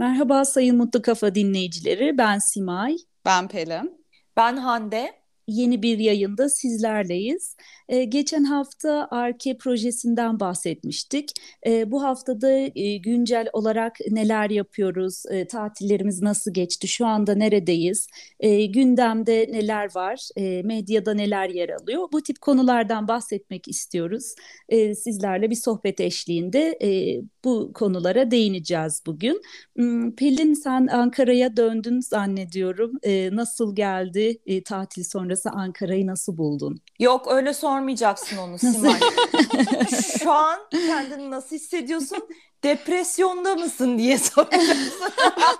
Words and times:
Merhaba 0.00 0.44
Sayın 0.44 0.76
Mutlu 0.76 1.02
Kafa 1.02 1.34
dinleyicileri, 1.34 2.18
ben 2.18 2.38
Simay. 2.38 2.96
Ben 3.24 3.48
Pelin. 3.48 4.06
Ben 4.36 4.56
Hande 4.56 5.12
yeni 5.50 5.82
bir 5.82 5.98
yayında 5.98 6.48
sizlerleyiz. 6.48 7.56
Ee, 7.88 8.04
geçen 8.04 8.44
hafta 8.44 9.08
ARKE 9.10 9.56
projesinden 9.58 10.40
bahsetmiştik. 10.40 11.30
Ee, 11.66 11.90
bu 11.90 12.02
haftada 12.02 12.50
e, 12.74 12.96
güncel 12.96 13.48
olarak 13.52 13.96
neler 14.10 14.50
yapıyoruz, 14.50 15.22
e, 15.30 15.46
tatillerimiz 15.46 16.22
nasıl 16.22 16.54
geçti, 16.54 16.88
şu 16.88 17.06
anda 17.06 17.34
neredeyiz, 17.34 18.06
e, 18.40 18.66
gündemde 18.66 19.46
neler 19.52 19.94
var, 19.94 20.28
e, 20.36 20.62
medyada 20.62 21.14
neler 21.14 21.48
yer 21.48 21.68
alıyor. 21.68 22.08
Bu 22.12 22.22
tip 22.22 22.40
konulardan 22.40 23.08
bahsetmek 23.08 23.68
istiyoruz. 23.68 24.34
E, 24.68 24.94
sizlerle 24.94 25.50
bir 25.50 25.56
sohbet 25.56 26.00
eşliğinde 26.00 26.78
e, 26.82 27.20
bu 27.44 27.72
konulara 27.74 28.30
değineceğiz 28.30 29.02
bugün. 29.06 29.42
Hmm, 29.76 30.14
Pelin 30.14 30.54
sen 30.54 30.86
Ankara'ya 30.86 31.56
döndün 31.56 32.00
zannediyorum. 32.00 32.92
E, 33.02 33.36
nasıl 33.36 33.76
geldi 33.76 34.38
e, 34.46 34.62
tatil 34.62 35.04
sonrası? 35.04 35.39
Sonrası 35.40 35.50
Ankara'yı 35.50 36.06
nasıl 36.06 36.36
buldun? 36.36 36.80
Yok 36.98 37.26
öyle 37.32 37.54
sormayacaksın 37.54 38.36
onu 38.36 38.58
Simay. 38.58 39.00
Şu 40.22 40.32
an 40.32 40.58
kendini 40.70 41.30
nasıl 41.30 41.56
hissediyorsun? 41.56 42.28
Depresyonda 42.62 43.54
mısın 43.54 43.98
diye 43.98 44.18
soruyorsun. 44.18 45.12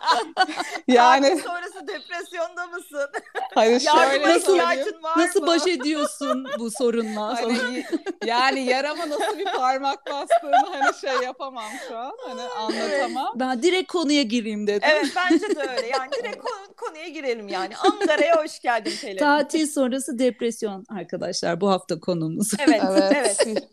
yani 0.88 1.40
sonrası 1.46 1.86
depresyonda 1.88 2.66
mısın? 2.66 3.10
Hayır 3.54 3.80
şöyle 3.80 4.28
nasıl, 4.28 4.58
var 4.58 4.78
nasıl 5.16 5.40
mı? 5.40 5.46
baş 5.46 5.66
ediyorsun 5.66 6.46
bu 6.58 6.70
sorunla? 6.70 7.42
Hani, 7.42 7.84
yani 8.24 8.64
yarama 8.64 9.08
nasıl 9.08 9.38
bir 9.38 9.44
parmak 9.44 10.06
bastığını 10.06 10.68
hani 10.70 10.94
şey 11.00 11.26
yapamam 11.26 11.70
şu 11.88 11.98
an. 11.98 12.12
Hani 12.26 12.42
anlatamam. 12.42 13.32
Ben 13.34 13.62
direkt 13.62 13.92
konuya 13.92 14.22
gireyim 14.22 14.66
dedim. 14.66 14.88
Evet 14.92 15.06
bence 15.16 15.56
de 15.56 15.60
öyle. 15.60 15.86
Yani 15.86 16.10
direkt 16.18 16.38
konu, 16.38 16.74
konuya 16.76 17.08
girelim 17.08 17.48
yani. 17.48 17.76
Ankara'ya 17.76 18.42
hoş 18.42 18.60
geldin 18.60 18.92
Pelin. 19.00 19.18
Tatil 19.18 19.66
sonrası 19.66 20.18
depresyon 20.18 20.84
arkadaşlar 20.88 21.60
bu 21.60 21.70
hafta 21.70 22.00
konumuz. 22.00 22.52
Evet, 22.58 22.82
evet. 22.90 23.36
evet. 23.46 23.68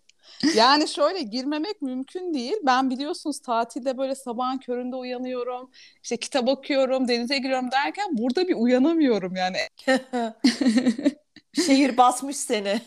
Yani 0.55 0.87
şöyle 0.87 1.21
girmemek 1.21 1.81
mümkün 1.81 2.33
değil. 2.33 2.55
Ben 2.65 2.89
biliyorsunuz 2.89 3.39
tatilde 3.39 3.97
böyle 3.97 4.15
sabahın 4.15 4.57
köründe 4.57 4.95
uyanıyorum. 4.95 5.71
İşte 6.03 6.17
kitap 6.17 6.47
okuyorum, 6.49 7.07
denize 7.07 7.37
giriyorum 7.37 7.71
derken 7.71 8.17
burada 8.17 8.47
bir 8.47 8.55
uyanamıyorum 8.55 9.35
yani. 9.35 9.57
Şehir 11.53 11.97
basmış 11.97 12.37
seni. 12.37 12.81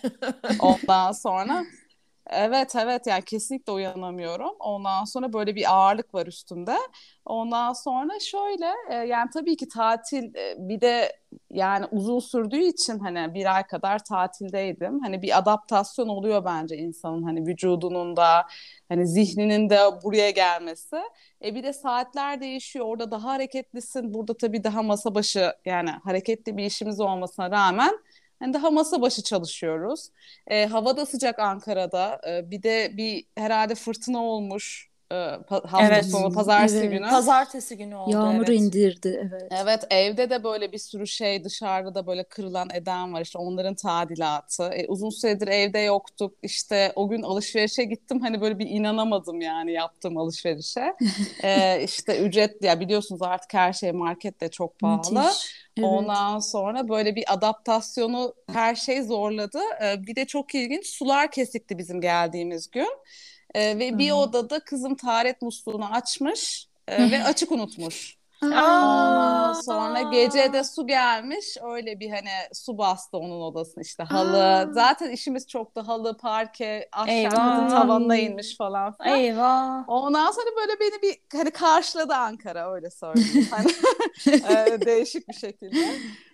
Ondan 0.59 1.13
sonra 1.13 1.65
Evet 2.31 2.77
evet 2.77 3.07
yani 3.07 3.23
kesinlikle 3.25 3.73
uyanamıyorum. 3.73 4.51
Ondan 4.61 5.05
sonra 5.05 5.33
böyle 5.33 5.55
bir 5.57 5.75
ağırlık 5.75 6.15
var 6.15 6.27
üstümde. 6.27 6.77
Ondan 7.25 7.73
sonra 7.73 8.21
şöyle 8.21 8.67
e, 8.91 8.95
yani 8.95 9.31
tabii 9.35 9.57
ki 9.57 9.69
tatil 9.69 10.35
e, 10.35 10.55
bir 10.59 10.81
de 10.81 11.13
yani 11.51 11.87
uzun 11.91 12.19
sürdüğü 12.19 12.63
için 12.63 12.99
hani 12.99 13.35
bir 13.35 13.55
ay 13.57 13.67
kadar 13.67 14.05
tatildeydim. 14.05 15.01
Hani 15.01 15.23
bir 15.23 15.39
adaptasyon 15.39 16.09
oluyor 16.09 16.45
bence 16.45 16.77
insanın 16.77 17.23
hani 17.23 17.47
vücudunun 17.47 18.17
da 18.17 18.47
hani 18.89 19.07
zihninin 19.07 19.71
de 19.71 19.79
buraya 20.05 20.31
gelmesi. 20.31 20.97
E 21.45 21.55
bir 21.55 21.63
de 21.63 21.73
saatler 21.73 22.41
değişiyor. 22.41 22.87
Orada 22.87 23.11
daha 23.11 23.25
hareketlisin. 23.31 24.15
Burada 24.15 24.37
tabii 24.37 24.65
daha 24.65 24.83
masa 24.83 25.15
başı 25.15 25.53
yani 25.65 25.91
hareketli 25.91 26.57
bir 26.57 26.65
işimiz 26.65 27.01
olmasına 27.01 27.51
rağmen 27.51 27.99
yani 28.43 28.55
daha 28.55 28.71
masa 28.71 29.03
başı 29.03 29.23
çalışıyoruz. 29.23 30.09
E, 30.47 30.67
hava 30.67 30.97
da 30.97 31.07
sıcak 31.07 31.39
Ankara'da. 31.39 32.21
E, 32.29 32.51
bir 32.51 32.63
de 32.63 32.91
bir 32.97 33.27
herhalde 33.37 33.75
fırtına 33.75 34.25
olmuş 34.25 34.90
hafta 35.49 35.87
evet. 35.87 36.05
sonu 36.05 36.33
pazartesi 36.33 36.77
evet. 36.77 36.91
günü. 36.91 37.09
Pazartesi 37.09 37.77
günü 37.77 37.95
oldu 37.95 38.11
Yağmur 38.11 38.49
evet. 38.49 38.61
indirdi 38.61 39.31
evet. 39.31 39.53
Evet 39.65 39.85
evde 39.91 40.31
de 40.31 40.45
böyle 40.45 40.73
bir 40.73 40.79
sürü 40.79 41.07
şey 41.07 41.45
dışarıda 41.45 41.95
da 41.95 42.07
böyle 42.07 42.25
kırılan 42.25 42.69
eden 42.75 43.13
var 43.13 43.21
işte 43.21 43.39
onların 43.39 43.75
tadilatı. 43.75 44.65
E, 44.65 44.87
uzun 44.87 45.11
süredir 45.11 45.49
evde 45.49 45.79
yoktuk 45.79 46.35
işte 46.43 46.93
o 46.97 47.09
gün 47.09 47.23
alışverişe 47.23 47.85
gittim 47.85 48.21
hani 48.21 48.41
böyle 48.41 48.59
bir 48.59 48.67
inanamadım 48.67 49.41
yani 49.41 49.73
yaptığım 49.73 50.17
alışverişe. 50.17 50.95
e, 51.43 51.83
işte 51.85 52.19
ücret 52.19 52.65
ya 52.65 52.81
biliyorsunuz 52.81 53.23
artık 53.23 53.55
her 53.55 53.73
şey 53.73 53.93
markette 53.93 54.49
çok 54.49 54.79
pahalı. 54.79 55.23
Müthiş. 55.23 55.61
Evet. 55.77 55.89
Ondan 55.89 56.39
sonra 56.39 56.89
böyle 56.89 57.17
bir 57.17 57.25
adaptasyonu 57.33 58.35
her 58.53 58.75
şey 58.75 59.03
zorladı. 59.03 59.61
E, 59.85 60.07
bir 60.07 60.17
de 60.17 60.25
çok 60.25 60.55
ilginç 60.55 60.87
sular 60.87 61.31
kesikti 61.31 61.79
bizim 61.79 62.01
geldiğimiz 62.01 62.71
gün. 62.71 62.89
E, 63.55 63.79
ve 63.79 63.91
Hı-hı. 63.91 63.99
bir 63.99 64.11
odada 64.11 64.61
kızım 64.61 64.95
taharet 64.95 65.43
musluğunu 65.43 65.93
açmış 65.93 66.69
e, 66.89 67.11
ve 67.11 67.25
açık 67.25 67.53
unutmuş. 67.53 68.21
Aa, 68.43 69.55
sonra 69.55 70.03
gece 70.03 70.53
de 70.53 70.65
su 70.65 70.87
gelmiş 70.87 71.57
öyle 71.63 72.01
bir 72.01 72.11
hani 72.11 72.31
su 72.53 72.79
bastı 72.79 73.19
onun 73.19 73.41
odasını 73.41 73.83
işte 73.83 74.03
halı 74.03 74.45
Aa. 74.45 74.73
zaten 74.73 75.11
işimiz 75.11 75.49
çok 75.49 75.77
da 75.77 75.89
halı 75.89 76.17
parke 76.17 76.89
ahşap 76.93 77.71
tavanına 77.71 78.17
inmiş 78.17 78.57
falan 78.57 78.97
filan. 78.97 79.19
Eyvah. 79.19 79.85
Ondan 79.89 80.31
sonra 80.31 80.47
böyle 80.57 80.81
beni 80.81 81.03
bir 81.03 81.39
hani 81.39 81.51
karşıladı 81.51 82.15
Ankara 82.15 82.73
öyle 82.73 82.91
söyleyeyim. 82.91 83.49
hani, 83.51 84.81
değişik 84.87 85.29
bir 85.29 85.35
şekilde. 85.35 85.87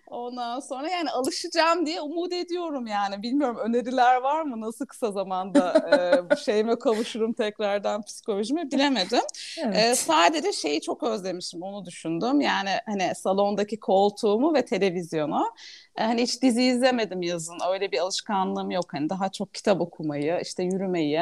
Ondan 0.06 0.60
sonra 0.60 0.88
yani 0.88 1.10
alışacağım 1.10 1.86
diye 1.86 2.00
umut 2.00 2.32
ediyorum 2.32 2.86
yani. 2.86 3.22
Bilmiyorum 3.22 3.56
öneriler 3.56 4.16
var 4.16 4.42
mı? 4.42 4.60
Nasıl 4.60 4.86
kısa 4.86 5.12
zamanda 5.12 5.72
e, 5.92 6.30
bu 6.30 6.36
şeyime 6.36 6.78
kavuşurum 6.78 7.32
tekrardan 7.32 8.02
psikolojime 8.02 8.70
bilemedim. 8.70 9.22
Evet. 9.64 9.76
E, 9.76 9.94
sadece 9.94 10.52
şeyi 10.52 10.80
çok 10.80 11.02
özlemişim 11.02 11.62
onu 11.62 11.84
düşündüm. 11.86 12.40
Yani 12.40 12.70
hani 12.86 13.14
salondaki 13.14 13.80
koltuğumu 13.80 14.54
ve 14.54 14.64
televizyonu. 14.64 15.52
E, 15.96 16.02
hani 16.02 16.22
hiç 16.22 16.42
dizi 16.42 16.62
izlemedim 16.62 17.22
yazın. 17.22 17.58
Öyle 17.72 17.92
bir 17.92 17.98
alışkanlığım 17.98 18.70
yok. 18.70 18.84
Hani 18.94 19.10
daha 19.10 19.28
çok 19.28 19.54
kitap 19.54 19.80
okumayı, 19.80 20.40
işte 20.42 20.62
yürümeyi, 20.62 21.20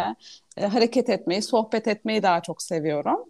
e, 0.56 0.66
hareket 0.66 1.08
etmeyi, 1.10 1.42
sohbet 1.42 1.88
etmeyi 1.88 2.22
daha 2.22 2.42
çok 2.42 2.62
seviyorum. 2.62 3.24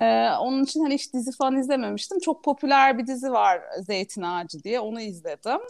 Ee, 0.00 0.28
onun 0.40 0.64
için 0.64 0.80
hani 0.82 0.94
hiç 0.94 1.12
dizi 1.12 1.32
falan 1.32 1.56
izlememiştim. 1.56 2.18
Çok 2.18 2.44
popüler 2.44 2.98
bir 2.98 3.06
dizi 3.06 3.32
var 3.32 3.62
Zeytin 3.80 4.22
Ağacı 4.22 4.62
diye. 4.62 4.80
Onu 4.80 5.00
izledim. 5.00 5.60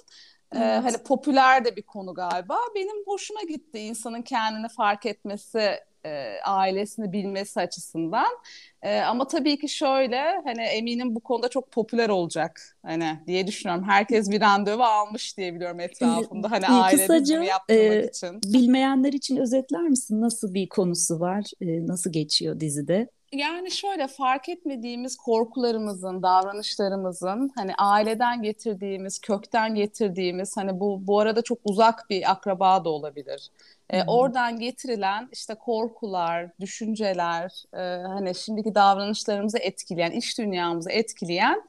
Ee, 0.53 0.59
evet. 0.59 0.85
Hani 0.85 0.97
popüler 0.97 1.65
de 1.65 1.77
bir 1.77 1.83
konu 1.83 2.15
galiba. 2.15 2.59
Benim 2.75 3.07
hoşuma 3.07 3.43
gitti 3.43 3.79
insanın 3.79 4.23
kendini 4.23 4.69
fark 4.69 5.07
etmesi, 5.07 5.81
e, 6.07 6.41
ailesini 6.45 7.13
bilmesi 7.13 7.61
açısından. 7.61 8.39
E, 8.83 9.01
ama 9.01 9.27
tabii 9.27 9.59
ki 9.59 9.69
şöyle 9.69 10.41
hani 10.45 10.63
eminim 10.63 11.15
bu 11.15 11.21
konuda 11.21 11.49
çok 11.49 11.71
popüler 11.71 12.09
olacak 12.09 12.79
hani 12.83 13.19
diye 13.27 13.47
düşünüyorum. 13.47 13.85
Herkes 13.85 14.31
bir 14.31 14.41
randevu 14.41 14.83
almış 14.83 15.39
diye 15.39 15.55
biliyorum 15.55 15.81
etrafında 15.81 16.51
hani 16.51 16.67
aile 16.67 17.03
yaptırmak 17.45 18.05
e, 18.05 18.09
için. 18.09 18.41
Bilmeyenler 18.45 19.13
için 19.13 19.37
özetler 19.37 19.83
misin? 19.83 20.21
Nasıl 20.21 20.55
bir 20.55 20.69
konusu 20.69 21.21
var? 21.21 21.45
E, 21.61 21.87
nasıl 21.87 22.13
geçiyor 22.13 22.61
dizide? 22.61 23.09
Yani 23.33 23.71
şöyle 23.71 24.07
fark 24.07 24.49
etmediğimiz 24.49 25.17
korkularımızın, 25.17 26.23
davranışlarımızın 26.23 27.53
hani 27.55 27.75
aileden 27.79 28.43
getirdiğimiz, 28.43 29.19
kökten 29.21 29.75
getirdiğimiz 29.75 30.57
hani 30.57 30.81
bu 30.81 31.07
bu 31.07 31.21
arada 31.21 31.43
çok 31.43 31.59
uzak 31.65 32.11
bir 32.11 32.31
akraba 32.31 32.85
da 32.85 32.89
olabilir. 32.89 33.49
Ee, 33.91 34.03
oradan 34.07 34.59
getirilen 34.59 35.29
işte 35.33 35.55
korkular, 35.55 36.51
düşünceler, 36.61 37.65
e, 37.75 38.07
hani 38.07 38.35
şimdiki 38.35 38.75
davranışlarımızı 38.75 39.59
etkileyen, 39.59 40.11
iş 40.11 40.39
dünyamızı 40.39 40.91
etkileyen 40.91 41.63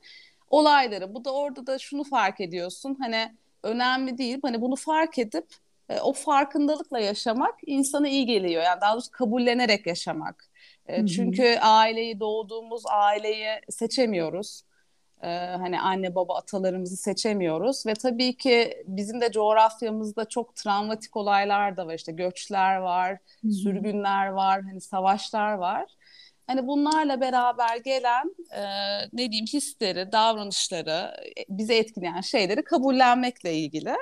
olayları. 0.49 1.13
Bu 1.13 1.25
da 1.25 1.33
orada 1.33 1.67
da 1.67 1.79
şunu 1.79 2.03
fark 2.03 2.41
ediyorsun. 2.41 2.97
Hani 3.01 3.35
önemli 3.63 4.17
değil. 4.17 4.39
Hani 4.41 4.61
bunu 4.61 4.75
fark 4.75 5.19
edip 5.19 5.45
e, 5.89 5.99
o 5.99 6.13
farkındalıkla 6.13 6.99
yaşamak 6.99 7.55
insana 7.65 8.07
iyi 8.07 8.25
geliyor. 8.25 8.63
Yani 8.63 8.81
daha 8.81 8.93
doğrusu 8.93 9.11
kabullenerek 9.11 9.87
yaşamak. 9.87 10.49
E, 10.87 11.07
çünkü 11.07 11.57
aileyi 11.61 12.19
doğduğumuz 12.19 12.83
aileyi 12.85 13.47
seçemiyoruz. 13.69 14.63
Ee, 15.23 15.27
hani 15.37 15.79
anne 15.79 16.15
baba 16.15 16.35
atalarımızı 16.35 16.97
seçemiyoruz 16.97 17.85
ve 17.85 17.93
tabii 17.93 18.37
ki 18.37 18.83
bizim 18.87 19.21
de 19.21 19.31
coğrafyamızda 19.31 20.25
çok 20.25 20.55
travmatik 20.55 21.17
olaylar 21.17 21.77
da 21.77 21.87
var 21.87 21.93
işte 21.93 22.11
göçler 22.11 22.75
var, 22.75 23.11
Hı-hı. 23.11 23.51
sürgünler 23.51 24.27
var, 24.27 24.61
hani 24.61 24.81
savaşlar 24.81 25.53
var. 25.53 25.85
Hani 26.47 26.67
bunlarla 26.67 27.21
beraber 27.21 27.77
gelen 27.77 28.35
e, 28.51 28.61
ne 29.13 29.31
diyeyim 29.31 29.45
hisleri, 29.45 30.11
davranışları, 30.11 31.11
bizi 31.49 31.73
etkileyen 31.73 32.21
şeyleri 32.21 32.63
kabullenmekle 32.63 33.53
ilgili. 33.53 33.95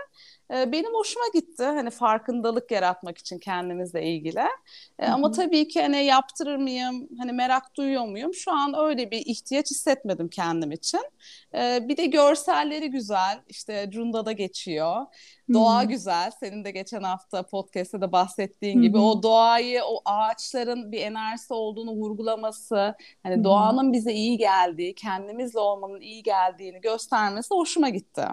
E, 0.54 0.72
benim 0.72 0.94
hoşuma 0.94 1.26
gitti. 1.34 1.64
Hani 1.64 1.90
farkındalık 1.90 2.72
yaratmak 2.72 3.18
için 3.18 3.40
kendimizle 3.40 4.04
ilgili. 4.04 4.44
E, 5.00 5.08
ama 5.08 5.32
tabii 5.32 5.68
ki 5.68 5.82
hani 5.82 6.06
yaptırır 6.06 6.56
mıyım, 6.56 7.08
hani 7.20 7.32
merak 7.32 7.76
duyuyor 7.76 8.06
muyum? 8.06 8.34
Şu 8.34 8.52
an 8.52 8.74
öyle 8.78 9.12
bir 9.12 9.24
ihtiyaç 9.26 9.72
hissetmedim 9.72 10.28
kendim 10.28 10.72
için. 10.72 11.02
E, 11.56 11.88
bir 11.88 11.98
de 11.98 12.06
görselleri 12.06 12.90
güzel. 12.90 13.42
İşte 13.48 13.90
Cunda'da 13.92 14.32
geçiyor. 14.32 15.06
Doğa 15.54 15.82
hmm. 15.82 15.90
güzel. 15.90 16.32
Senin 16.32 16.66
de 16.66 16.72
geçen 16.72 17.04
hafta 17.04 17.44
podcast'te 17.44 18.02
de 18.02 18.12
bahsettiğin 18.12 18.82
gibi 18.82 18.98
o 18.98 19.24
doğayı, 19.24 19.82
o 19.84 20.02
ağaçların 20.06 20.92
bir 20.92 21.02
enerjisi 21.02 21.54
olduğunu 21.54 21.92
vurgulaması, 21.92 22.96
hani 23.24 23.44
doğanın 23.44 23.94
bize 23.94 24.14
iyi 24.14 24.38
geldiği, 24.38 24.96
kendimizle 24.96 25.60
olmanın 25.60 26.02
iyi 26.02 26.24
geldiğini 26.24 26.82
göstermesi 26.82 27.54
hoşuma 27.54 27.90
gitti. 27.90 28.28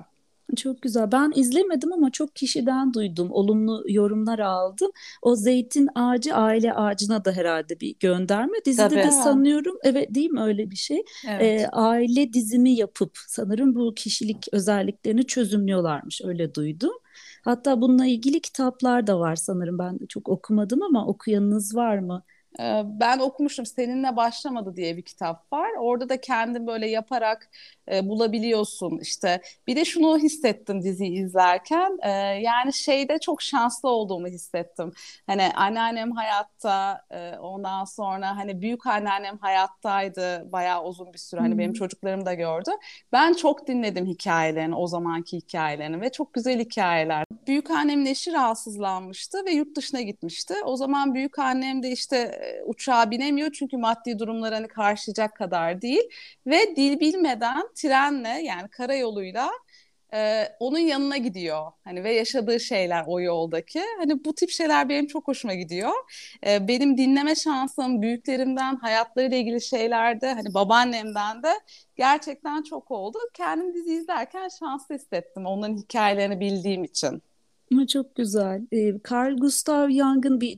Çok 0.56 0.82
güzel. 0.82 1.12
Ben 1.12 1.32
izlemedim 1.34 1.92
ama 1.92 2.10
çok 2.10 2.36
kişiden 2.36 2.94
duydum. 2.94 3.28
Olumlu 3.30 3.84
yorumlar 3.88 4.38
aldım. 4.38 4.90
O 5.22 5.36
zeytin 5.36 5.88
ağacı 5.94 6.34
aile 6.34 6.74
ağacına 6.74 7.24
da 7.24 7.32
herhalde 7.32 7.80
bir 7.80 7.96
gönderme. 8.00 8.58
Dizide 8.64 8.88
Tabii. 8.88 9.02
de 9.02 9.10
sanıyorum 9.10 9.78
evet 9.82 10.14
değil 10.14 10.30
mi 10.30 10.40
öyle 10.42 10.70
bir 10.70 10.76
şey? 10.76 11.02
Evet. 11.28 11.42
Ee, 11.42 11.68
aile 11.72 12.32
dizimi 12.32 12.70
yapıp 12.70 13.18
sanırım 13.28 13.74
bu 13.74 13.94
kişilik 13.94 14.46
özelliklerini 14.52 15.26
çözümlüyorlarmış. 15.26 16.20
Öyle 16.24 16.54
duydum. 16.54 16.92
Hatta 17.44 17.80
bununla 17.80 18.06
ilgili 18.06 18.40
kitaplar 18.40 19.06
da 19.06 19.20
var 19.20 19.36
sanırım. 19.36 19.78
Ben 19.78 19.98
çok 20.08 20.28
okumadım 20.28 20.82
ama 20.82 21.06
okuyanınız 21.06 21.76
var 21.76 21.98
mı? 21.98 22.24
Ben 22.84 23.18
okumuştum 23.18 23.66
Seninle 23.66 24.16
Başlamadı 24.16 24.76
diye 24.76 24.96
bir 24.96 25.02
kitap 25.02 25.52
var. 25.52 25.70
Orada 25.80 26.08
da 26.08 26.20
kendin 26.20 26.66
böyle 26.66 26.90
yaparak 26.90 27.50
e, 27.90 28.08
bulabiliyorsun 28.08 28.98
işte. 29.02 29.42
Bir 29.66 29.76
de 29.76 29.84
şunu 29.84 30.18
hissettim 30.18 30.82
diziyi 30.82 31.24
izlerken. 31.24 31.98
E, 32.02 32.10
yani 32.42 32.72
şeyde 32.72 33.18
çok 33.18 33.42
şanslı 33.42 33.88
olduğumu 33.88 34.26
hissettim. 34.26 34.92
Hani 35.26 35.52
anneannem 35.54 36.12
hayatta 36.12 37.04
e, 37.10 37.38
ondan 37.38 37.84
sonra 37.84 38.36
hani 38.36 38.60
büyük 38.60 38.86
anneannem 38.86 39.38
hayattaydı 39.38 40.52
bayağı 40.52 40.84
uzun 40.84 41.12
bir 41.12 41.18
süre. 41.18 41.40
Hani 41.40 41.52
hmm. 41.52 41.58
benim 41.58 41.72
çocuklarım 41.72 42.26
da 42.26 42.34
gördü. 42.34 42.70
Ben 43.12 43.32
çok 43.32 43.66
dinledim 43.66 44.06
hikayelerini 44.06 44.74
o 44.74 44.86
zamanki 44.86 45.36
hikayelerini 45.36 46.00
ve 46.00 46.12
çok 46.12 46.34
güzel 46.34 46.60
hikayeler. 46.60 47.24
Büyük 47.46 47.70
annemin 47.70 48.06
eşi 48.06 48.32
rahatsızlanmıştı 48.32 49.44
ve 49.46 49.52
yurt 49.52 49.76
dışına 49.76 50.00
gitmişti. 50.00 50.54
O 50.64 50.76
zaman 50.76 51.14
büyük 51.14 51.38
annem 51.38 51.82
de 51.82 51.90
işte 51.90 52.40
uçağa 52.66 53.10
binemiyor 53.10 53.52
çünkü 53.52 53.76
maddi 53.76 54.18
durumları 54.18 54.54
hani 54.54 54.68
karşılayacak 54.68 55.36
kadar 55.36 55.82
değil 55.82 56.02
ve 56.46 56.76
dil 56.76 57.00
bilmeden 57.00 57.62
trenle 57.74 58.28
yani 58.28 58.68
karayoluyla 58.68 59.50
e, 60.14 60.48
onun 60.60 60.78
yanına 60.78 61.16
gidiyor. 61.16 61.72
Hani 61.84 62.04
ve 62.04 62.12
yaşadığı 62.14 62.60
şeyler 62.60 63.04
o 63.06 63.20
yoldaki. 63.20 63.82
Hani 63.98 64.24
bu 64.24 64.34
tip 64.34 64.50
şeyler 64.50 64.88
benim 64.88 65.06
çok 65.06 65.28
hoşuma 65.28 65.54
gidiyor. 65.54 65.92
E, 66.46 66.68
benim 66.68 66.96
dinleme 66.96 67.34
şansım 67.34 68.02
büyüklerimden 68.02 68.76
hayatlarıyla 68.76 69.36
ilgili 69.36 69.60
şeylerde 69.60 70.32
hani 70.34 70.54
babaannemden 70.54 71.42
de 71.42 71.52
gerçekten 71.96 72.62
çok 72.62 72.90
oldu. 72.90 73.18
Kendim 73.34 73.74
dizi 73.74 73.94
izlerken 73.94 74.48
şanslı 74.60 74.94
hissettim 74.94 75.46
onların 75.46 75.76
hikayelerini 75.76 76.40
bildiğim 76.40 76.84
için. 76.84 77.22
Çok 77.88 78.14
güzel. 78.16 78.66
Ee, 78.72 78.94
Carl 79.10 79.36
Gustav 79.36 79.90
Jung'ın 79.90 80.40
bir 80.40 80.56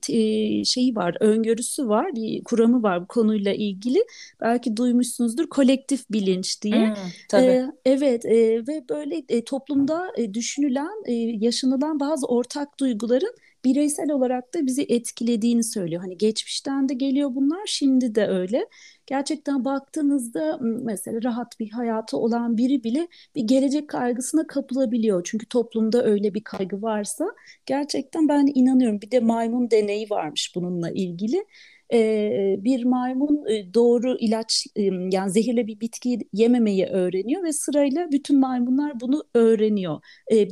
e, 0.60 0.64
şeyi 0.64 0.96
var, 0.96 1.16
öngörüsü 1.20 1.88
var, 1.88 2.14
bir 2.16 2.44
kuramı 2.44 2.82
var 2.82 3.02
bu 3.02 3.06
konuyla 3.06 3.52
ilgili. 3.54 3.98
Belki 4.40 4.76
duymuşsunuzdur, 4.76 5.46
kolektif 5.48 6.10
bilinç 6.10 6.62
diye. 6.62 6.92
Hmm, 6.94 7.12
tabii. 7.28 7.58
Evet 7.84 8.24
e, 8.24 8.66
ve 8.68 8.88
böyle 8.88 9.22
e, 9.28 9.44
toplumda 9.44 10.12
e, 10.18 10.34
düşünülen, 10.34 11.04
e, 11.06 11.12
yaşanılan 11.44 12.00
bazı 12.00 12.26
ortak 12.26 12.80
duyguların 12.80 13.34
bireysel 13.64 14.10
olarak 14.10 14.54
da 14.54 14.66
bizi 14.66 14.82
etkilediğini 14.88 15.64
söylüyor. 15.64 16.00
Hani 16.02 16.18
geçmişten 16.18 16.88
de 16.88 16.94
geliyor 16.94 17.34
bunlar, 17.34 17.60
şimdi 17.66 18.14
de 18.14 18.26
öyle. 18.26 18.68
Gerçekten 19.06 19.64
baktığınızda 19.64 20.58
mesela 20.60 21.22
rahat 21.22 21.60
bir 21.60 21.70
hayatı 21.70 22.16
olan 22.16 22.56
biri 22.56 22.84
bile 22.84 23.08
bir 23.34 23.42
gelecek 23.42 23.88
kaygısına 23.88 24.46
kapılabiliyor. 24.46 25.22
Çünkü 25.24 25.46
toplumda 25.46 26.04
öyle 26.04 26.34
bir 26.34 26.44
kaygı 26.44 26.82
varsa 26.82 27.26
gerçekten 27.66 28.28
ben 28.28 28.50
inanıyorum. 28.54 29.00
Bir 29.00 29.10
de 29.10 29.20
maymun 29.20 29.70
deneyi 29.70 30.10
varmış 30.10 30.52
bununla 30.56 30.90
ilgili 30.90 31.44
bir 32.64 32.84
maymun 32.84 33.44
doğru 33.74 34.16
ilaç 34.18 34.66
yani 35.12 35.30
zehirli 35.30 35.66
bir 35.66 35.80
bitki 35.80 36.18
yememeyi 36.32 36.86
öğreniyor 36.86 37.42
ve 37.42 37.52
sırayla 37.52 38.12
bütün 38.12 38.40
maymunlar 38.40 39.00
bunu 39.00 39.24
öğreniyor. 39.34 40.00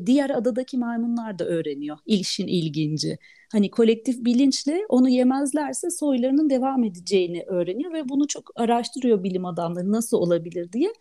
Diğer 0.07 0.31
adadaki 0.31 0.79
maymunlar 0.79 1.39
da 1.39 1.45
öğreniyor. 1.45 1.99
İlişin 2.07 2.47
ilginci. 2.47 3.19
Hani 3.53 3.71
kolektif 3.71 4.25
bilinçle 4.25 4.81
onu 4.89 5.09
yemezlerse 5.09 5.91
soylarının 5.91 6.51
devam 6.51 6.85
edeceğini 6.85 7.45
öğreniyor 7.47 7.93
ve 7.93 8.09
bunu 8.09 8.27
çok 8.27 8.51
araştırıyor 8.57 9.23
bilim 9.23 9.45
adamları 9.45 9.93
nasıl 9.93 10.17
olabilir 10.17 10.73
diye 10.73 10.93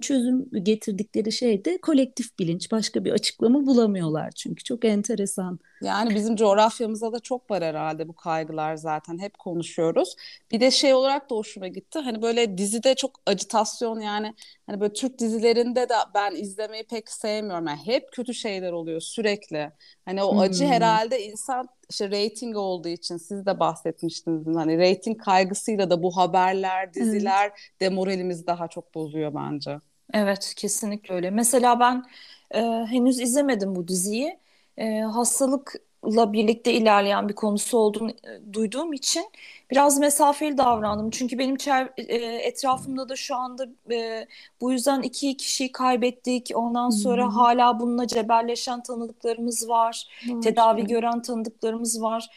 çözüm 0.00 0.50
getirdikleri 0.62 1.32
şey 1.32 1.64
de 1.64 1.78
kolektif 1.80 2.38
bilinç. 2.38 2.72
Başka 2.72 3.04
bir 3.04 3.12
açıklama 3.12 3.66
bulamıyorlar 3.66 4.30
çünkü 4.30 4.64
çok 4.64 4.84
enteresan. 4.84 5.58
Yani 5.82 6.14
bizim 6.14 6.36
coğrafyamızda 6.36 7.12
da 7.12 7.20
çok 7.20 7.50
var 7.50 7.64
herhalde 7.64 8.08
bu 8.08 8.14
kaygılar 8.14 8.76
zaten 8.76 9.18
hep 9.18 9.38
konuşuyoruz. 9.38 10.16
Bir 10.50 10.60
de 10.60 10.70
şey 10.70 10.94
olarak 10.94 11.30
da 11.30 11.34
hoşuma 11.34 11.68
gitti. 11.68 11.98
Hani 11.98 12.22
böyle 12.22 12.58
dizide 12.58 12.94
çok 12.94 13.20
acitasyon 13.26 14.00
yani 14.00 14.34
hani 14.66 14.80
böyle 14.80 14.92
Türk 14.92 15.18
dizilerinde 15.18 15.88
de 15.88 15.94
ben 16.14 16.34
izlemeyi 16.34 16.84
pek 16.84 17.10
sevmiyorum. 17.10 17.66
Yani 17.66 17.80
hep 17.84 18.12
kötü 18.12 18.34
şeyler 18.34 18.72
oluyor 18.72 19.00
sürekli. 19.00 19.72
Hani 20.04 20.22
o 20.22 20.40
acı 20.40 20.64
hmm. 20.64 20.72
herhalde 20.72 21.24
insan 21.24 21.68
işte 21.90 22.10
rating 22.10 22.56
olduğu 22.56 22.88
için 22.88 23.16
siz 23.16 23.46
de 23.46 23.60
bahsetmiştiniz. 23.60 24.56
Hani 24.56 24.78
rating 24.78 25.24
kaygısıyla 25.24 25.90
da 25.90 26.02
bu 26.02 26.16
haberler, 26.16 26.94
diziler 26.94 27.44
evet. 27.44 27.80
demoralimizi 27.80 28.46
daha 28.46 28.68
çok 28.68 28.94
bozuyor 28.94 29.34
bence. 29.34 29.80
Evet 30.14 30.54
kesinlikle 30.56 31.14
öyle. 31.14 31.30
Mesela 31.30 31.80
ben 31.80 32.04
e, 32.54 32.60
henüz 32.90 33.20
izlemedim 33.20 33.74
bu 33.76 33.88
diziyi. 33.88 34.38
E, 34.76 35.00
hastalık 35.00 35.74
birlikte 36.04 36.72
ilerleyen 36.72 37.28
bir 37.28 37.34
konusu 37.34 37.78
olduğunu 37.78 38.10
e, 38.10 38.52
duyduğum 38.52 38.92
için 38.92 39.24
biraz 39.70 39.98
mesafeli 39.98 40.58
davrandım. 40.58 41.10
Çünkü 41.10 41.38
benim 41.38 41.56
e, 41.96 42.16
etrafımda 42.24 43.08
da 43.08 43.16
şu 43.16 43.36
anda 43.36 43.66
e, 43.90 44.26
bu 44.60 44.72
yüzden 44.72 45.02
iki 45.02 45.36
kişiyi 45.36 45.72
kaybettik. 45.72 46.50
Ondan 46.54 46.90
sonra 46.90 47.24
hmm. 47.24 47.32
hala 47.32 47.80
bununla 47.80 48.06
cebelleşen 48.06 48.82
tanıdıklarımız 48.82 49.68
var. 49.68 50.06
Hmm. 50.20 50.40
Tedavi 50.40 50.86
gören 50.86 51.22
tanıdıklarımız 51.22 52.02
var. 52.02 52.28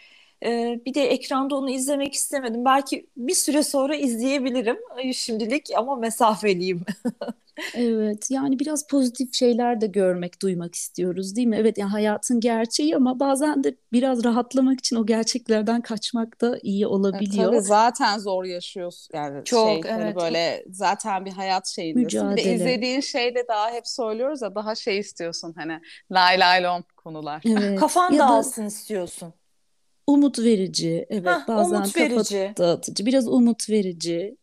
E, 0.46 0.80
bir 0.86 0.94
de 0.94 1.08
ekranda 1.08 1.56
onu 1.56 1.70
izlemek 1.70 2.14
istemedim. 2.14 2.66
Belki 2.66 3.08
bir 3.18 3.36
süre 3.36 3.64
sonra 3.64 3.96
izleyebilirim 3.96 4.78
şimdilik 5.14 5.70
ama 5.76 5.96
mesafeliyim. 5.96 6.82
Evet 7.74 8.32
yani 8.32 8.60
biraz 8.60 8.88
pozitif 8.88 9.34
şeyler 9.34 9.82
de 9.82 9.88
görmek, 9.88 10.42
duymak 10.42 10.76
istiyoruz 10.76 11.36
değil 11.36 11.48
mi? 11.48 11.58
Evet 11.60 11.78
yani 11.78 11.90
hayatın 11.90 12.40
gerçeği 12.40 12.96
ama 12.96 13.20
bazen 13.20 13.64
de 13.64 13.76
biraz 13.92 14.24
rahatlamak 14.24 14.80
için 14.80 14.96
o 14.96 15.06
gerçeklerden 15.06 15.82
kaçmak 15.82 16.42
da 16.42 16.60
iyi 16.62 16.88
olabiliyor. 16.88 17.54
E, 17.54 17.56
tabii 17.56 17.62
zaten 17.62 18.18
zor 18.18 18.44
yaşıyoruz 18.46 19.08
yani 19.14 19.44
Çok, 19.46 19.68
şey 19.68 19.92
hani 19.92 20.04
evet. 20.04 20.16
hani 20.16 20.16
böyle 20.16 20.66
zaten 20.72 21.26
bir 21.26 21.32
hayat 21.32 21.68
şeyindesin. 21.68 22.04
Mücadele. 22.04 22.36
Bir 22.38 22.46
de 22.46 22.56
izlediğin 22.56 23.02
şeyde 23.02 23.46
daha 23.48 23.72
hep 23.72 23.88
söylüyoruz 23.88 24.42
ya 24.42 24.56
daha 24.56 24.76
şey 24.76 25.00
istiyorsun 25.00 25.54
hani 25.58 25.80
lay 26.12 26.40
lay 26.40 26.64
lom 26.64 26.84
konular. 26.98 27.42
Evet. 27.46 27.80
Kafan 27.80 28.18
dağılsın 28.18 28.66
istiyorsun 28.66 29.34
umut 30.08 30.40
verici 30.40 31.06
evet 31.10 31.28
Heh, 31.28 31.48
bazen 31.48 31.76
umut 31.76 31.98
verici. 31.98 32.54
dağıtıcı 32.58 33.06
biraz 33.06 33.28
umut 33.28 33.70
verici 33.70 34.38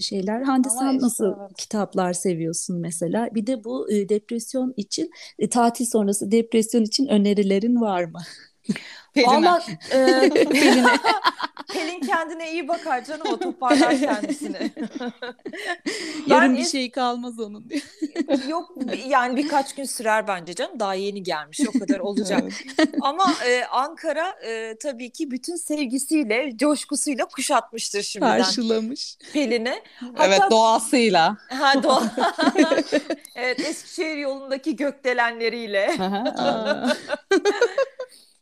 şeyler. 0.00 0.42
Hande 0.42 0.68
Ama 0.68 0.78
sen 0.78 0.92
işte, 0.92 1.04
nasıl 1.04 1.24
evet. 1.40 1.56
kitaplar 1.58 2.12
seviyorsun 2.12 2.80
mesela? 2.80 3.28
Bir 3.34 3.46
de 3.46 3.64
bu 3.64 3.90
e, 3.92 4.08
depresyon 4.08 4.74
için 4.76 5.10
e, 5.38 5.48
tatil 5.48 5.84
sonrası 5.84 6.30
depresyon 6.30 6.82
için 6.82 7.06
önerilerin 7.06 7.80
var 7.80 8.04
mı? 8.04 8.20
Valla 9.26 9.62
e, 9.92 9.96
Pelin'e. 10.30 10.96
Pelin 11.72 12.00
kendine 12.00 12.52
iyi 12.52 12.68
bakar 12.68 13.04
canım 13.04 13.26
o 13.32 13.38
toparlar 13.38 14.00
kendisini. 14.00 14.56
Yarın 16.26 16.56
bir 16.56 16.64
şey 16.64 16.90
kalmaz 16.90 17.40
onun. 17.40 17.70
Yok 18.48 18.70
yani 19.06 19.36
birkaç 19.36 19.74
gün 19.74 19.84
sürer 19.84 20.28
bence 20.28 20.54
canım. 20.54 20.80
Daha 20.80 20.94
yeni 20.94 21.22
gelmiş 21.22 21.60
o 21.74 21.78
kadar 21.78 21.98
olacak. 21.98 22.52
Ama 23.00 23.34
e, 23.46 23.64
Ankara 23.64 24.28
e, 24.28 24.76
tabii 24.82 25.10
ki 25.10 25.30
bütün 25.30 25.56
sevgisiyle, 25.56 26.56
coşkusuyla 26.56 27.24
kuşatmıştır 27.24 28.02
şimdiden. 28.02 28.42
Karşılamış. 28.42 29.16
Pelin'i. 29.32 29.82
evet 30.20 30.40
doğasıyla. 30.50 31.36
Ha, 31.48 31.82
doğa. 31.82 32.02
evet 33.34 33.60
Eskişehir 33.60 34.16
yolundaki 34.16 34.76
gökdelenleriyle. 34.76 35.96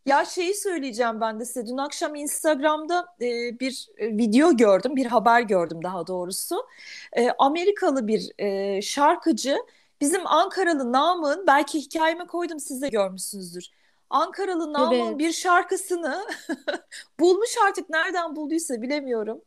Ya 0.09 0.25
şeyi 0.25 0.55
söyleyeceğim 0.55 1.21
ben 1.21 1.41
de 1.41 1.45
size. 1.45 1.67
Dün 1.67 1.77
akşam 1.77 2.15
Instagram'da 2.15 3.07
e, 3.21 3.61
bir 3.61 3.89
e, 3.99 4.09
video 4.09 4.57
gördüm, 4.57 4.97
bir 4.97 5.07
haber 5.07 5.41
gördüm 5.41 5.81
daha 5.83 6.07
doğrusu. 6.07 6.67
E, 7.13 7.31
Amerikalı 7.39 8.07
bir 8.07 8.31
e, 8.39 8.83
şarkıcı 8.83 9.57
bizim 10.01 10.27
Ankaralı 10.27 10.93
Namık'ın 10.93 11.47
belki 11.47 11.81
hikayeme 11.81 12.27
koydum 12.27 12.61
siz 12.61 12.83
de 12.83 12.89
görmüşsünüzdür. 12.89 13.71
Ankaralı 14.11 14.73
Namık'ın 14.73 15.07
evet. 15.07 15.19
bir 15.19 15.33
şarkısını 15.33 16.27
bulmuş 17.21 17.51
artık 17.67 17.91
nereden 17.91 18.37
bulduysa 18.37 18.83
bilemiyorum. 18.83 19.41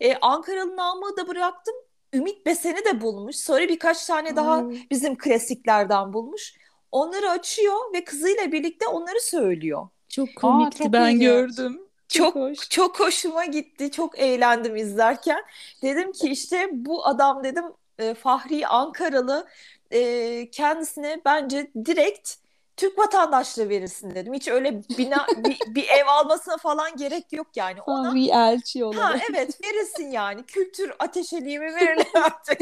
Ee, 0.00 0.14
Ankaralı 0.16 0.76
Namık'ı 0.76 1.16
da 1.16 1.28
bıraktım. 1.28 1.74
Ümit 2.12 2.46
Besen'i 2.46 2.84
de 2.84 3.00
bulmuş. 3.00 3.36
Sonra 3.36 3.60
birkaç 3.60 4.06
tane 4.06 4.36
daha 4.36 4.60
hmm. 4.60 4.76
bizim 4.90 5.18
klasiklerden 5.18 6.12
bulmuş. 6.12 6.54
Onları 6.92 7.30
açıyor 7.30 7.94
ve 7.94 8.04
kızıyla 8.04 8.52
birlikte 8.52 8.86
onları 8.86 9.20
söylüyor. 9.20 9.88
Çok 10.08 10.36
komikti 10.36 10.84
Aa, 10.84 10.92
çok 10.92 10.92
ben 10.92 11.20
gördüm. 11.20 11.80
Çok 12.08 12.34
çok, 12.34 12.34
hoş. 12.34 12.70
çok 12.70 13.00
hoşuma 13.00 13.44
gitti. 13.44 13.90
Çok 13.90 14.18
eğlendim 14.18 14.76
izlerken. 14.76 15.44
Dedim 15.82 16.12
ki 16.12 16.28
işte 16.30 16.68
bu 16.72 17.06
adam 17.06 17.44
dedim 17.44 17.64
e, 17.98 18.14
Fahri 18.14 18.66
Ankaralı 18.66 19.48
e, 19.92 20.50
kendisine 20.50 21.20
bence 21.24 21.70
direkt 21.84 22.34
Türk 22.78 22.98
vatandaşlığı 22.98 23.68
verilsin 23.68 24.14
dedim. 24.14 24.34
Hiç 24.34 24.48
öyle 24.48 24.82
bina, 24.98 25.26
bir, 25.36 25.58
bir 25.74 25.88
ev 25.88 26.06
almasına 26.08 26.56
falan 26.56 26.96
gerek 26.96 27.32
yok 27.32 27.46
yani. 27.56 27.82
Ona, 27.82 28.14
bir 28.14 28.28
elçi 28.28 28.84
olarak. 28.84 29.14
Ha, 29.14 29.24
evet 29.30 29.64
verilsin 29.64 30.10
yani. 30.10 30.42
Kültür 30.46 30.92
ateşeliğimi 30.98 31.74
verin 31.74 32.06
artık. 32.14 32.60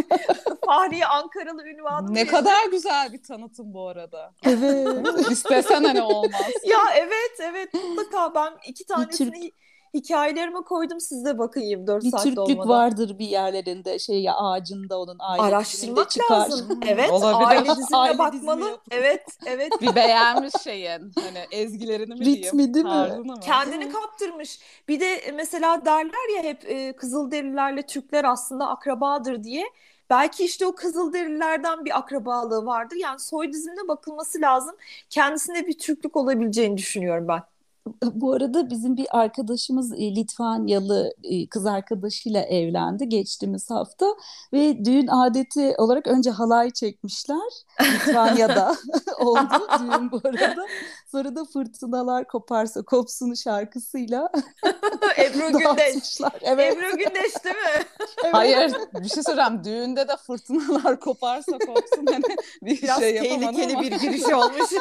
Fahri 0.67 1.07
Ankaralı 1.07 1.67
ünvanı 1.67 2.15
Ne 2.15 2.19
verin. 2.19 2.27
kadar 2.27 2.67
güzel 2.71 3.13
bir 3.13 3.23
tanıtım 3.23 3.75
bu 3.75 3.89
arada. 3.89 4.33
Evet. 4.45 5.31
İstesen 5.31 5.85
hani 5.85 6.03
olmaz. 6.03 6.51
ya 6.65 6.81
evet 6.97 7.41
evet 7.41 7.75
mutlaka 7.75 8.35
ben 8.35 8.53
iki 8.69 8.87
tanesini... 8.87 9.53
Hikayelerime 9.97 10.61
koydum 10.61 11.01
siz 11.01 11.25
de 11.25 11.39
bakın 11.39 11.61
24 11.61 12.05
bir 12.05 12.11
saat 12.11 12.23
Türklük 12.23 12.39
olmadan. 12.39 12.69
vardır 12.69 13.19
bir 13.19 13.27
yerlerinde 13.27 13.99
şey 13.99 14.23
ya 14.23 14.35
ağacında 14.37 14.99
onun 15.01 15.17
aile 15.19 15.43
Araştırmak 15.43 16.11
çıkar. 16.11 16.41
lazım. 16.41 16.81
evet 16.87 17.11
Olabilir. 17.11 17.47
aile 17.47 17.77
dizimine 17.77 17.97
aile 17.97 18.19
bakmalı. 18.19 18.79
evet 18.91 19.27
evet. 19.47 19.81
Bir 19.83 19.95
beğenmiş 19.95 20.55
şeyin 20.65 21.13
hani 21.21 21.39
ezgilerini 21.51 22.15
mi 22.15 22.33
diyeyim? 22.33 22.45
Ritmi 22.45 22.75
değil 22.75 22.87
mi? 22.87 23.41
Kendini 23.41 23.89
kaptırmış. 23.93 24.59
Bir 24.89 25.01
de 25.01 25.33
mesela 25.35 25.85
derler 25.85 26.37
ya 26.37 26.43
hep 26.43 26.65
e, 26.71 26.93
Kızılderililerle 26.97 27.83
Türkler 27.87 28.25
aslında 28.25 28.69
akrabadır 28.69 29.45
diye. 29.45 29.65
Belki 30.11 30.45
işte 30.45 30.67
o 30.67 30.75
Kızılderililerden 30.75 31.85
bir 31.85 31.99
akrabalığı 31.99 32.67
vardır. 32.67 32.97
Yani 32.97 33.21
soy 33.21 33.53
dizimine 33.53 33.89
bakılması 33.89 34.41
lazım. 34.41 34.77
Kendisinde 35.11 35.67
bir 35.67 35.79
Türklük 35.79 36.17
olabileceğini 36.17 36.77
düşünüyorum 36.77 37.29
ben. 37.29 37.43
Bu 38.15 38.33
arada 38.33 38.71
bizim 38.71 38.97
bir 38.97 39.07
arkadaşımız 39.11 39.93
e, 39.93 40.17
Litvanyalı 40.17 41.13
e, 41.23 41.47
kız 41.47 41.67
arkadaşıyla 41.67 42.43
evlendi 42.43 43.09
geçtiğimiz 43.09 43.71
hafta 43.71 44.07
ve 44.53 44.85
düğün 44.85 45.07
adeti 45.07 45.75
olarak 45.79 46.07
önce 46.07 46.31
halay 46.31 46.71
çekmişler 46.71 47.53
Litvanya'da 47.83 48.77
oldu 49.21 49.69
düğün 49.81 50.11
bu 50.11 50.21
arada. 50.25 50.67
Sonra 51.13 51.37
da 51.37 51.45
fırtınalar 51.45 52.27
koparsa 52.29 52.83
kopsun 52.83 53.35
şarkısıyla 53.35 54.33
Ebru 55.19 55.59
Gündeş. 55.59 56.21
Evet. 56.43 56.77
Ebru 56.77 56.97
Gündeş 56.97 57.45
değil 57.45 57.57
mi? 57.57 57.85
Evet. 58.25 58.35
Hayır 58.35 58.73
bir 58.95 59.09
şey 59.09 59.23
söyleyeyim 59.23 59.65
düğünde 59.65 60.09
de 60.09 60.17
fırtınalar 60.17 61.01
koparsa 61.01 61.59
kopsun 61.59 62.07
hani 62.07 62.23
bir 62.63 62.83
Biraz 62.83 62.99
şey 63.01 63.19
tehlikeli 63.19 63.81
bir 63.81 63.93
giriş 63.93 64.25
olmuş. 64.25 64.73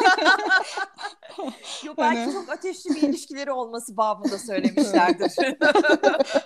Yok 1.84 1.98
belki 1.98 2.20
hani... 2.20 2.34
çok 2.34 2.50
ateşli 2.50 2.90
bir 2.90 3.02
ilişkileri 3.02 3.52
olması 3.52 3.98
babında 3.98 4.38
söylemişlerdir. 4.38 5.34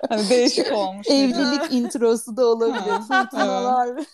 hani 0.10 0.30
değişik 0.30 0.72
olmuş. 0.72 1.08
Evlilik 1.10 1.74
introsu 1.74 2.38
da 2.38 2.46
olabilir. 2.46 3.00
Fırtınalar. 3.08 4.06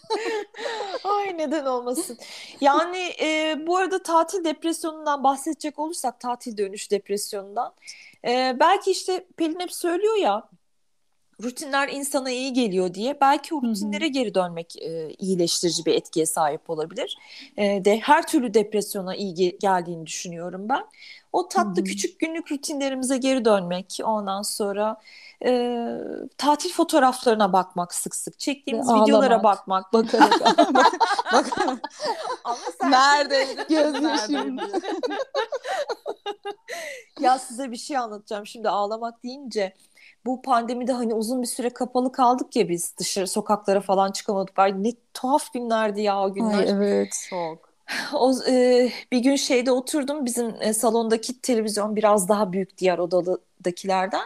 Ay 1.03 1.38
neden 1.38 1.65
olmasın. 1.65 2.17
Yani 2.62 3.12
e, 3.22 3.57
bu 3.67 3.77
arada 3.77 4.03
tatil 4.03 4.43
depresyonundan 4.43 5.24
bahsedecek 5.65 5.79
olursak 5.79 6.19
tatil 6.19 6.57
dönüş 6.57 6.91
depresyonundan. 6.91 7.74
E, 8.25 8.55
belki 8.60 8.91
işte 8.91 9.25
Pelin 9.38 9.60
hep 9.60 9.74
söylüyor 9.74 10.15
ya 10.15 10.50
rutinler 11.43 11.89
insana 11.89 12.31
iyi 12.31 12.53
geliyor 12.53 12.93
diye 12.93 13.17
belki 13.22 13.55
o 13.55 13.62
rutinlere 13.62 14.07
geri 14.07 14.34
dönmek 14.34 14.75
e, 14.81 15.10
iyileştirici 15.19 15.86
bir 15.86 15.93
etkiye 15.93 16.25
sahip 16.25 16.69
olabilir. 16.69 17.17
E, 17.57 17.86
de 17.86 18.00
her 18.00 18.27
türlü 18.27 18.53
depresyona 18.53 19.15
iyi 19.15 19.34
ge- 19.34 19.60
geldiğini 19.60 20.05
düşünüyorum 20.05 20.69
ben. 20.69 20.86
O 21.34 21.48
tatlı 21.48 21.75
Hı-hı. 21.75 21.84
küçük 21.84 22.19
günlük 22.19 22.51
rutinlerimize 22.51 23.17
geri 23.17 23.45
dönmek, 23.45 24.00
ondan 24.03 24.41
sonra 24.41 24.98
e, 25.45 25.91
tatil 26.37 26.73
fotoğraflarına 26.73 27.53
bakmak 27.53 27.93
sık 27.93 28.15
sık, 28.15 28.39
çektiğimiz 28.39 28.89
Ve 28.89 28.93
videolara 28.93 29.43
bakmak. 29.43 29.93
Bakarak. 29.93 30.41
bakarak. 31.33 31.79
Ama 32.43 32.57
sen 32.81 32.91
Neredeydi? 32.91 33.65
Gözyaşım. 33.69 34.57
ya 37.19 37.39
size 37.39 37.71
bir 37.71 37.77
şey 37.77 37.97
anlatacağım 37.97 38.45
şimdi 38.45 38.69
ağlamak 38.69 39.23
deyince 39.23 39.73
bu 40.25 40.41
pandemide 40.41 40.91
hani 40.91 41.13
uzun 41.13 41.41
bir 41.41 41.47
süre 41.47 41.69
kapalı 41.69 42.11
kaldık 42.11 42.55
ya 42.55 42.69
biz 42.69 42.97
dışarı 42.97 43.27
sokaklara 43.27 43.81
falan 43.81 44.11
çıkamadık. 44.11 44.59
Ay 44.59 44.83
ne 44.83 44.91
tuhaf 45.13 45.53
günlerdi 45.53 46.01
ya 46.01 46.21
o 46.21 46.33
günler. 46.33 46.57
Ay 46.57 46.69
evet. 46.69 47.27
Çok. 47.29 47.75
O, 48.13 48.33
e, 48.47 48.89
bir 49.11 49.19
gün 49.19 49.35
şeyde 49.35 49.71
oturdum 49.71 50.25
bizim 50.25 50.55
e, 50.59 50.73
salondaki 50.73 51.41
televizyon 51.41 51.95
biraz 51.95 52.29
daha 52.29 52.53
büyük 52.53 52.77
diğer 52.77 52.97
odadakilerden. 52.97 54.23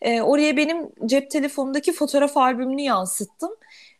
E, 0.00 0.22
oraya 0.22 0.56
benim 0.56 0.90
cep 1.06 1.30
telefonumdaki 1.30 1.92
fotoğraf 1.92 2.36
albümünü 2.36 2.82
yansıttım 2.82 3.50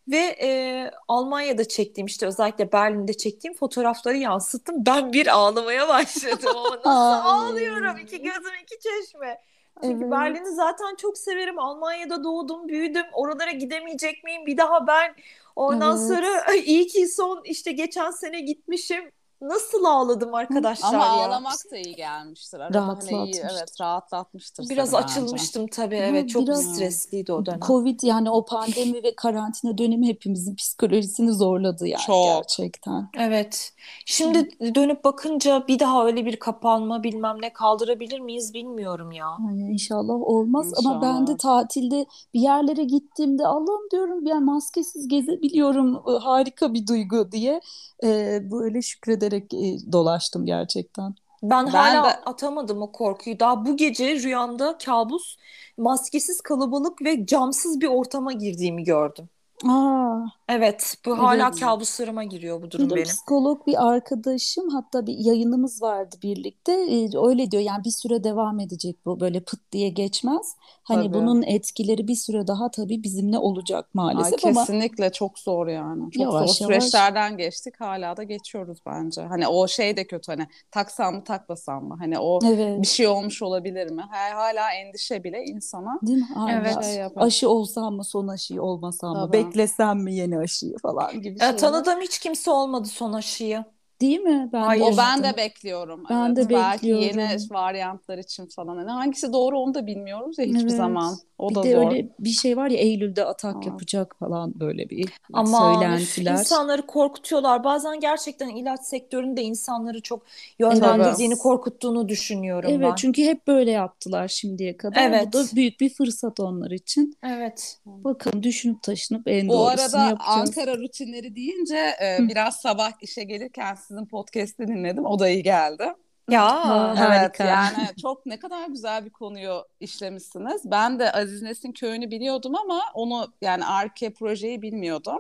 ve 0.09 0.37
e, 0.43 0.90
Almanya'da 1.09 1.69
çektiğim 1.69 2.07
işte 2.07 2.26
özellikle 2.26 2.73
Berlin'de 2.73 3.12
çektiğim 3.12 3.55
fotoğrafları 3.57 4.17
yansıttım. 4.17 4.87
Ben 4.87 5.12
bir 5.12 5.26
ağlamaya 5.26 5.88
başladım 5.88 6.52
ama 6.57 6.76
nasıl 6.76 7.28
ağlıyorum 7.28 7.99
iki 7.99 8.23
gözüm 8.23 8.55
iki 8.62 8.78
çeşme. 8.81 9.40
Çünkü 9.83 10.02
evet. 10.02 10.11
Berlin'i 10.11 10.55
zaten 10.55 10.97
çok 10.97 11.19
severim. 11.19 11.59
Almanya'da 11.59 12.25
doğdum, 12.25 12.69
büyüdüm. 12.69 13.07
Oralara 13.12 13.50
gidemeyecek 13.50 14.25
miyim? 14.25 14.47
Bir 14.47 14.57
daha 14.57 14.87
ben 14.87 15.14
ondan 15.57 15.99
evet. 15.99 16.09
sonra 16.09 16.55
iyi 16.55 16.87
ki 16.87 17.09
son 17.09 17.40
işte 17.45 17.73
geçen 17.73 18.11
sene 18.11 18.40
gitmişim. 18.40 19.12
Nasıl 19.40 19.85
ağladım 19.85 20.35
arkadaşlar 20.35 20.95
Ama 20.95 21.04
ya. 21.04 21.12
Ama 21.12 21.23
ağlamak 21.25 21.71
da 21.71 21.76
iyi 21.76 21.95
gelmiştir. 21.95 22.61
Arada 22.61 22.78
Rahatlatmıştır. 22.78 23.18
Hani 23.18 23.30
iyi, 23.30 23.59
evet 23.59 23.80
rahatlatmıştır. 23.80 24.68
Biraz 24.68 24.95
açılmıştım 24.95 25.62
bence. 25.62 25.73
tabii. 25.73 25.97
Evet 25.97 26.30
çok 26.30 26.42
biraz 26.42 26.75
stresliydi 26.75 27.33
o 27.33 27.47
dönem. 27.47 27.61
Covid 27.61 28.00
yani 28.02 28.30
o 28.30 28.45
pandemi 28.45 29.02
ve 29.02 29.14
karantina 29.14 29.78
dönemi 29.78 30.09
hepimizin 30.09 30.54
psikolojisini 30.54 31.33
zorladı 31.33 31.87
yani 31.87 32.02
çok. 32.07 32.26
gerçekten. 32.26 33.09
Evet. 33.18 33.73
Şimdi 34.07 34.38
Hı. 34.38 34.75
dönüp 34.75 35.04
bakınca 35.04 35.64
bir 35.68 35.78
daha 35.78 36.07
öyle 36.07 36.26
bir 36.26 36.37
kapanma 36.37 37.02
bilmem 37.02 37.37
ne 37.42 37.52
kaldırabilir 37.52 38.21
miyiz 38.21 38.54
bilmiyorum 38.54 39.12
ya. 39.12 39.26
Yani 39.47 39.73
inşallah 39.73 40.14
olmaz 40.14 40.66
inşallah. 40.66 40.97
ama 40.97 41.02
ben 41.02 41.26
de 41.26 41.37
tatilde 41.37 42.07
bir 42.35 42.40
yerlere 42.40 42.85
gittiğimde 42.85 43.47
Allah'ım 43.47 43.90
diyorum 43.92 44.26
yani 44.26 44.45
maskesiz 44.45 45.09
gezebiliyorum 45.09 45.95
harika 46.21 46.75
bir 46.75 46.87
duygu 46.87 47.33
diye 47.33 47.61
e, 48.04 48.40
böyle 48.50 48.83
şükrederek 49.29 49.55
e, 49.55 49.93
dolaştım 49.93 50.47
gerçekten. 50.47 51.15
Ben, 51.43 51.67
ben 51.67 51.71
hala 51.71 52.05
de... 52.05 52.09
atamadım 52.25 52.83
o 52.83 52.93
korkuyu. 52.93 53.41
Daha 53.41 53.67
bu 53.67 53.77
gece 53.77 54.23
rüyamda 54.23 54.79
kabus 54.79 55.37
maskesiz 55.77 56.41
kalabalık 56.41 57.03
ve 57.03 57.27
camsız 57.27 57.81
bir 57.81 57.87
ortama 57.87 58.33
girdiğimi 58.33 58.85
gördüm. 58.85 59.29
Aa, 59.69 60.27
evet 60.49 60.97
bu 61.07 61.11
evet. 61.11 61.21
hala 61.23 61.50
kabuslarıma 61.50 62.25
giriyor 62.25 62.62
bu 62.62 62.71
durum 62.71 62.91
bir 62.91 62.95
benim. 62.95 63.05
Psikolog 63.05 63.67
bir 63.67 63.88
arkadaşım 63.88 64.69
hatta 64.69 65.07
bir 65.07 65.15
yayınımız 65.19 65.83
vardı 65.83 66.17
birlikte 66.23 66.73
ee, 66.73 67.11
öyle 67.15 67.50
diyor 67.50 67.62
yani 67.62 67.85
bir 67.85 67.91
süre 67.91 68.25
devam 68.25 68.61
edecek 68.61 68.97
bu 69.05 69.21
böyle 69.21 69.41
pıt 69.41 69.61
diye 69.73 69.88
geçmez. 69.88 70.57
Hani 70.83 71.07
tabii. 71.07 71.15
bunun 71.15 71.43
etkileri 71.43 72.09
bir 72.09 72.15
süre 72.15 72.47
daha 72.47 72.71
tabii 72.71 73.03
bizimle 73.03 73.38
olacak 73.38 73.95
maalesef 73.95 74.45
Ay, 74.45 74.55
kesinlikle 74.55 75.05
ama 75.05 75.12
çok 75.12 75.38
zor 75.38 75.67
yani. 75.67 76.11
Çok 76.11 76.23
yavaş, 76.23 76.50
zor 76.50 76.71
yavaş. 76.71 76.83
süreçlerden 76.85 77.37
geçtik 77.37 77.81
hala 77.81 78.17
da 78.17 78.23
geçiyoruz 78.23 78.79
bence. 78.87 79.23
Hani 79.23 79.49
o 79.49 79.69
şey 79.69 79.97
de 79.97 80.07
kötü 80.07 80.33
hani 80.33 80.47
taksam 80.71 81.15
mı 81.15 81.25
takmasam 81.25 81.85
mı 81.85 81.97
hani 81.99 82.19
o 82.19 82.38
evet. 82.47 82.83
bir 82.83 82.87
şey 82.87 83.07
olmuş 83.07 83.43
olabilir 83.43 83.91
mi? 83.91 84.03
Hala 84.11 84.73
endişe 84.73 85.25
bile 85.25 85.45
insana. 85.45 85.99
Değil 86.03 86.19
mi? 86.19 86.29
Hala. 86.35 86.53
Evet. 86.53 86.85
Şey 86.85 87.05
aşı 87.17 87.49
olsam 87.49 87.95
mı 87.95 88.05
son 88.05 88.29
aşı 88.29 88.62
olmasam 88.62 89.17
mı? 89.17 89.33
Beklesem 89.49 89.99
mi 90.05 90.14
yeni 90.14 90.38
aşıyı 90.38 90.78
falan 90.83 91.23
gibi 91.23 91.40
şeyler. 91.40 91.57
Tanıdığım 91.57 92.00
hiç 92.00 92.19
kimse 92.19 92.50
olmadı 92.50 92.88
son 92.88 93.12
aşıyı. 93.12 93.64
Değil 94.00 94.21
mi? 94.21 94.50
Ben 94.52 94.62
Hayır, 94.62 94.83
o 94.83 94.97
ben 94.97 95.23
de 95.23 95.37
bekliyorum. 95.37 96.05
Ben 96.11 96.26
evet. 96.26 96.37
de 96.37 96.55
Belki 96.55 96.75
bekliyorum. 96.75 97.19
yeni 97.21 97.38
varyantlar 97.50 98.19
için 98.19 98.47
falan. 98.47 98.78
Yani 98.78 98.90
hangisi 98.90 99.33
doğru 99.33 99.59
onu 99.59 99.75
da 99.75 99.87
bilmiyoruz 99.87 100.38
ya 100.38 100.45
hiçbir 100.45 100.61
evet. 100.61 100.73
zaman. 100.73 101.17
O 101.38 101.50
bir 101.50 101.55
da 101.55 101.62
de 101.62 101.73
zor. 101.73 101.78
öyle 101.78 102.09
bir 102.19 102.31
şey 102.31 102.57
var 102.57 102.71
ya 102.71 102.78
Eylül'de 102.78 103.25
atak 103.25 103.57
Aa. 103.57 103.67
yapacak 103.67 104.17
falan 104.19 104.61
böyle 104.61 104.90
bir 104.90 105.09
Ama 105.33 105.75
söylentiler. 105.75 106.33
insanları 106.33 106.87
korkutuyorlar. 106.87 107.64
Bazen 107.64 108.00
gerçekten 108.00 108.49
ilaç 108.49 108.81
sektöründe 108.81 109.43
insanları 109.43 110.02
çok 110.02 110.23
yönlendirdiğini, 110.59 111.33
evet. 111.33 111.43
korkuttuğunu 111.43 112.09
düşünüyorum 112.09 112.71
evet, 112.71 112.81
ben. 112.81 112.87
Evet 112.87 112.99
çünkü 112.99 113.23
hep 113.23 113.47
böyle 113.47 113.71
yaptılar 113.71 114.28
şimdiye 114.28 114.76
kadar. 114.76 115.09
Evet. 115.09 115.26
Bu 115.28 115.33
da 115.33 115.45
büyük 115.57 115.81
bir 115.81 115.90
fırsat 115.90 116.40
onlar 116.40 116.71
için. 116.71 117.17
Evet. 117.23 117.78
Bakalım 117.87 118.43
düşünüp 118.43 118.83
taşınıp 118.83 119.28
en 119.28 119.49
doğrusunu 119.49 119.71
yapacağız. 119.71 119.93
Bu 119.93 119.99
arada 119.99 120.25
Ankara 120.25 120.78
rutinleri 120.78 121.37
deyince 121.37 121.76
e, 121.76 122.19
biraz 122.21 122.57
sabah 122.57 122.93
işe 123.02 123.25
gelirken 123.25 123.75
sizin 123.88 124.07
podcast'i 124.07 124.68
dinledim. 124.68 125.07
O 125.07 125.18
da 125.18 125.28
iyi 125.28 125.42
geldi. 125.42 125.85
Ya 126.29 126.95
evet 126.99 127.41
harika. 127.41 127.45
yani 127.45 127.89
çok 128.03 128.27
ne 128.27 128.39
kadar 128.39 128.69
güzel 128.69 129.05
bir 129.05 129.11
konuyu 129.11 129.65
işlemişsiniz. 129.81 130.63
Ben 130.65 130.99
de 130.99 131.13
Aziz 131.13 131.43
Nesin 131.43 131.73
köyünü 131.73 132.11
biliyordum 132.11 132.55
ama 132.57 132.81
onu 132.95 133.33
yani 133.43 133.65
Arke 133.65 134.13
projeyi 134.15 134.63
bilmiyordum. 134.63 135.19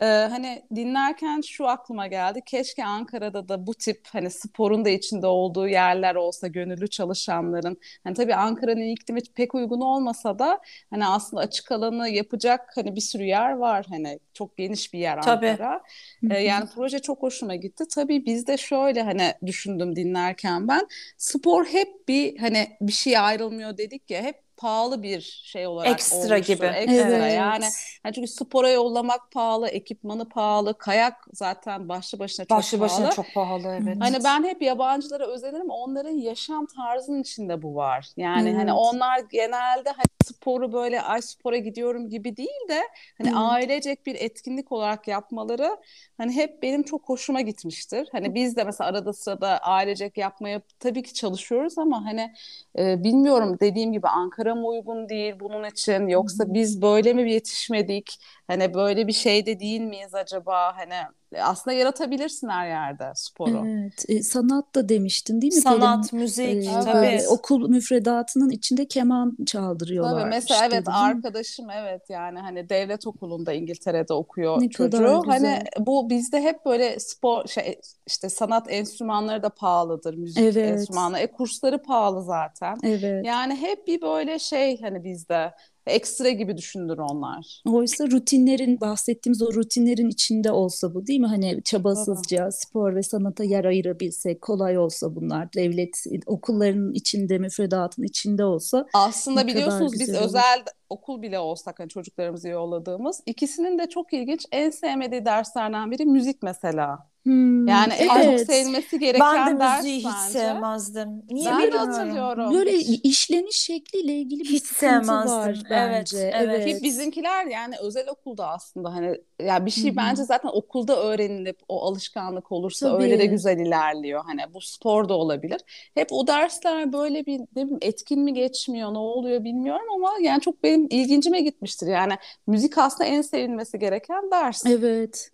ee, 0.00 0.06
hani 0.06 0.62
dinlerken 0.74 1.40
şu 1.40 1.68
aklıma 1.68 2.06
geldi. 2.06 2.40
Keşke 2.46 2.84
Ankara'da 2.84 3.48
da 3.48 3.66
bu 3.66 3.74
tip 3.74 4.00
hani 4.12 4.30
sporun 4.30 4.84
da 4.84 4.88
içinde 4.88 5.26
olduğu 5.26 5.68
yerler 5.68 6.14
olsa 6.14 6.46
gönüllü 6.46 6.88
çalışanların. 6.90 7.76
Hani 8.04 8.14
tabii 8.14 8.34
Ankara'nın 8.34 8.80
iklimi 8.80 9.20
pek 9.34 9.54
uygun 9.54 9.80
olmasa 9.80 10.38
da 10.38 10.60
hani 10.90 11.06
aslında 11.06 11.42
açık 11.42 11.72
alanı 11.72 12.08
yapacak 12.08 12.70
hani 12.74 12.96
bir 12.96 13.00
sürü 13.00 13.24
yer 13.24 13.52
var. 13.52 13.86
Hani 13.88 14.18
çok 14.34 14.56
geniş 14.56 14.92
bir 14.92 14.98
yer 14.98 15.18
Ankara. 15.18 15.82
Tabii. 16.22 16.34
Ee, 16.34 16.38
yani 16.42 16.68
proje 16.74 16.98
çok 16.98 17.22
hoşuma 17.22 17.54
gitti. 17.54 17.84
Tabii 17.94 18.26
bizde 18.26 18.56
şöyle 18.56 19.02
hani 19.02 19.34
düşündüm 19.46 19.96
dinlerken 19.96 20.23
dinlerken 20.24 20.68
ben 20.68 20.88
spor 21.18 21.66
hep 21.66 22.08
bir 22.08 22.38
hani 22.38 22.76
bir 22.80 22.92
şey 22.92 23.18
ayrılmıyor 23.18 23.78
dedik 23.78 24.10
ya 24.10 24.22
hep 24.22 24.43
pahalı 24.56 25.02
bir 25.02 25.20
şey 25.44 25.66
olarak 25.66 25.92
ekstra 25.92 26.34
olmuştur. 26.34 26.54
gibi. 26.54 26.66
Ekstra 26.66 27.16
evet. 27.16 27.36
yani. 27.36 27.64
yani 28.04 28.14
çünkü 28.14 28.28
spora 28.28 28.70
yollamak 28.70 29.30
pahalı, 29.32 29.68
ekipmanı 29.68 30.28
pahalı, 30.28 30.78
kayak 30.78 31.26
zaten 31.32 31.88
başlı 31.88 32.18
başına 32.18 32.46
çok 32.46 32.58
başlı 32.58 32.78
pahalı. 32.78 32.90
Başlı 32.90 33.04
başına 33.04 33.24
çok 33.24 33.34
pahalı 33.34 33.78
evet. 33.82 33.96
Hani 34.00 34.24
ben 34.24 34.44
hep 34.44 34.62
yabancılara 34.62 35.26
özenirim. 35.26 35.70
Onların 35.70 36.14
yaşam 36.14 36.66
tarzının 36.66 37.22
içinde 37.22 37.62
bu 37.62 37.74
var. 37.74 38.08
Yani 38.16 38.34
hani 38.34 38.48
evet. 38.48 38.58
hani 38.58 38.72
onlar 38.72 39.18
genelde 39.18 39.90
hani 39.90 40.06
sporu 40.24 40.72
böyle 40.72 41.00
ay 41.00 41.22
spora 41.22 41.56
gidiyorum 41.56 42.10
gibi 42.10 42.36
değil 42.36 42.68
de 42.68 42.80
hani 43.18 43.28
evet. 43.28 43.36
ailecek 43.36 44.06
bir 44.06 44.14
etkinlik 44.14 44.72
olarak 44.72 45.08
yapmaları 45.08 45.76
hani 46.18 46.32
hep 46.32 46.62
benim 46.62 46.82
çok 46.82 47.08
hoşuma 47.08 47.40
gitmiştir. 47.40 48.08
Hani 48.12 48.34
biz 48.34 48.56
de 48.56 48.64
mesela 48.64 48.90
arada 48.90 49.12
sırada 49.12 49.58
ailecek 49.58 50.18
yapmaya 50.18 50.60
tabii 50.78 51.02
ki 51.02 51.14
çalışıyoruz 51.14 51.78
ama 51.78 52.04
hani 52.04 52.34
e, 52.78 53.04
bilmiyorum 53.04 53.56
dediğim 53.60 53.92
gibi 53.92 54.08
Ankara 54.08 54.43
mı 54.52 54.66
uygun 54.68 55.08
değil 55.08 55.34
bunun 55.40 55.64
için 55.64 56.06
yoksa 56.08 56.44
biz 56.54 56.82
böyle 56.82 57.12
mi 57.12 57.32
yetişmedik? 57.32 58.18
Hani 58.46 58.74
böyle 58.74 59.06
bir 59.06 59.12
şey 59.12 59.46
de 59.46 59.60
değil 59.60 59.80
miyiz 59.80 60.14
acaba? 60.14 60.76
Hani 60.76 60.94
aslında 61.42 61.74
yaratabilirsin 61.74 62.48
her 62.48 62.68
yerde 62.68 63.12
sporu. 63.14 63.66
Evet. 63.66 64.04
E, 64.08 64.22
sanat 64.22 64.74
da 64.74 64.88
demiştin 64.88 65.40
değil 65.40 65.54
mi? 65.54 65.60
Sanat, 65.60 66.10
Pelin? 66.10 66.22
müzik 66.22 66.66
e, 66.66 66.80
tabii. 66.84 67.20
Okul 67.28 67.68
müfredatının 67.68 68.50
içinde 68.50 68.88
keman 68.88 69.36
çaldırıyorlar. 69.46 70.20
Tabii 70.20 70.30
mesela 70.30 70.64
işte, 70.64 70.76
evet 70.76 70.88
arkadaşım 70.88 71.70
evet 71.70 72.02
yani 72.08 72.38
hani 72.38 72.68
devlet 72.68 73.06
okulunda 73.06 73.52
İngiltere'de 73.52 74.12
okuyor 74.14 74.62
ne 74.62 74.68
çocuğu. 74.68 75.22
Hani 75.26 75.62
bu 75.78 76.10
bizde 76.10 76.42
hep 76.42 76.64
böyle 76.66 77.00
spor 77.00 77.46
şey 77.46 77.80
işte 78.06 78.28
sanat 78.28 78.72
enstrümanları 78.72 79.42
da 79.42 79.48
pahalıdır. 79.48 80.14
Müzik 80.14 80.42
evet. 80.42 80.56
enstrümanları. 80.56 81.22
E 81.22 81.26
kursları 81.26 81.82
pahalı 81.82 82.22
zaten. 82.22 82.78
Evet. 82.82 83.26
Yani 83.26 83.56
hep 83.56 83.86
bir 83.86 84.02
böyle 84.02 84.38
şey 84.38 84.80
hani 84.80 85.04
bizde 85.04 85.52
ekstra 85.86 86.30
gibi 86.30 86.56
düşündür 86.56 86.98
onlar. 86.98 87.62
Oysa 87.66 88.06
rutinlerin 88.10 88.80
bahsettiğimiz 88.80 89.42
o 89.42 89.54
rutinlerin 89.54 90.08
içinde 90.08 90.52
olsa 90.52 90.94
bu 90.94 91.06
değil 91.06 91.20
mi? 91.20 91.26
Hani 91.26 91.62
çabasızca 91.64 92.38
Tabii. 92.38 92.52
spor 92.52 92.94
ve 92.94 93.02
sanata 93.02 93.44
yer 93.44 93.64
ayırabilsek 93.64 94.40
kolay 94.40 94.78
olsa 94.78 95.14
bunlar 95.14 95.52
devlet 95.52 96.04
okullarının 96.26 96.92
içinde 96.92 97.38
müfredatın 97.38 98.02
içinde 98.02 98.44
olsa. 98.44 98.86
Aslında 98.94 99.46
biliyorsunuz 99.46 99.92
biz 100.00 100.10
olur. 100.10 100.18
özel 100.20 100.64
okul 100.90 101.22
bile 101.22 101.38
olsak 101.38 101.80
hani 101.80 101.88
çocuklarımızı 101.88 102.48
yolladığımız 102.48 103.22
ikisinin 103.26 103.78
de 103.78 103.88
çok 103.88 104.12
ilginç 104.12 104.46
en 104.52 104.70
sevmediği 104.70 105.24
derslerden 105.24 105.90
biri 105.90 106.04
müzik 106.04 106.42
mesela. 106.42 107.13
Hmm, 107.24 107.68
yani 107.68 107.92
evet. 107.98 108.10
en 108.10 108.36
çok 108.36 108.46
sevmesi 108.46 108.98
gereken 108.98 109.36
ben 109.36 109.56
de 109.56 109.60
ders 109.60 109.76
müziği 109.76 109.98
hiç 109.98 110.06
bence. 110.06 110.38
sevmezdim. 110.38 111.22
Niye 111.30 111.50
ben 111.50 111.72
de 111.72 111.76
hatırlıyorum. 111.76 112.54
Böyle 112.54 112.78
işleniş 112.78 113.56
şekliyle 113.56 114.14
ilgili 114.14 114.40
bir 114.40 114.48
hiç 114.48 114.64
sıkıntı 114.64 115.08
var 115.08 115.62
bence. 115.70 116.18
Evet, 116.18 116.34
evet. 116.34 116.78
Ki 116.78 116.84
bizimkiler 116.84 117.46
yani 117.46 117.74
özel 117.82 118.08
okulda 118.08 118.48
aslında 118.48 118.94
hani 118.94 119.06
ya 119.06 119.54
yani 119.54 119.66
bir 119.66 119.70
şey 119.70 119.90
Hı-hı. 119.90 119.96
bence 119.96 120.24
zaten 120.24 120.50
okulda 120.52 121.02
öğrenilip 121.04 121.58
o 121.68 121.82
alışkanlık 121.86 122.52
olursa 122.52 122.90
Tabii. 122.90 123.02
öyle 123.02 123.18
de 123.18 123.26
güzel 123.26 123.58
ilerliyor. 123.58 124.24
Hani 124.26 124.54
bu 124.54 124.60
spor 124.60 125.08
da 125.08 125.14
olabilir. 125.14 125.60
Hep 125.94 126.12
o 126.12 126.26
dersler 126.26 126.92
böyle 126.92 127.26
bir 127.26 127.40
ne 127.40 127.46
bileyim 127.56 127.78
etkin 127.82 128.20
mi 128.20 128.34
geçmiyor, 128.34 128.94
ne 128.94 128.98
oluyor 128.98 129.44
bilmiyorum 129.44 129.86
ama 129.94 130.12
yani 130.20 130.40
çok 130.40 130.62
benim 130.62 130.86
ilgincime 130.90 131.40
gitmiştir. 131.40 131.86
Yani 131.86 132.12
müzik 132.46 132.78
aslında 132.78 133.04
en 133.04 133.22
sevilmesi 133.22 133.78
gereken 133.78 134.30
ders. 134.30 134.66
Evet. 134.66 135.33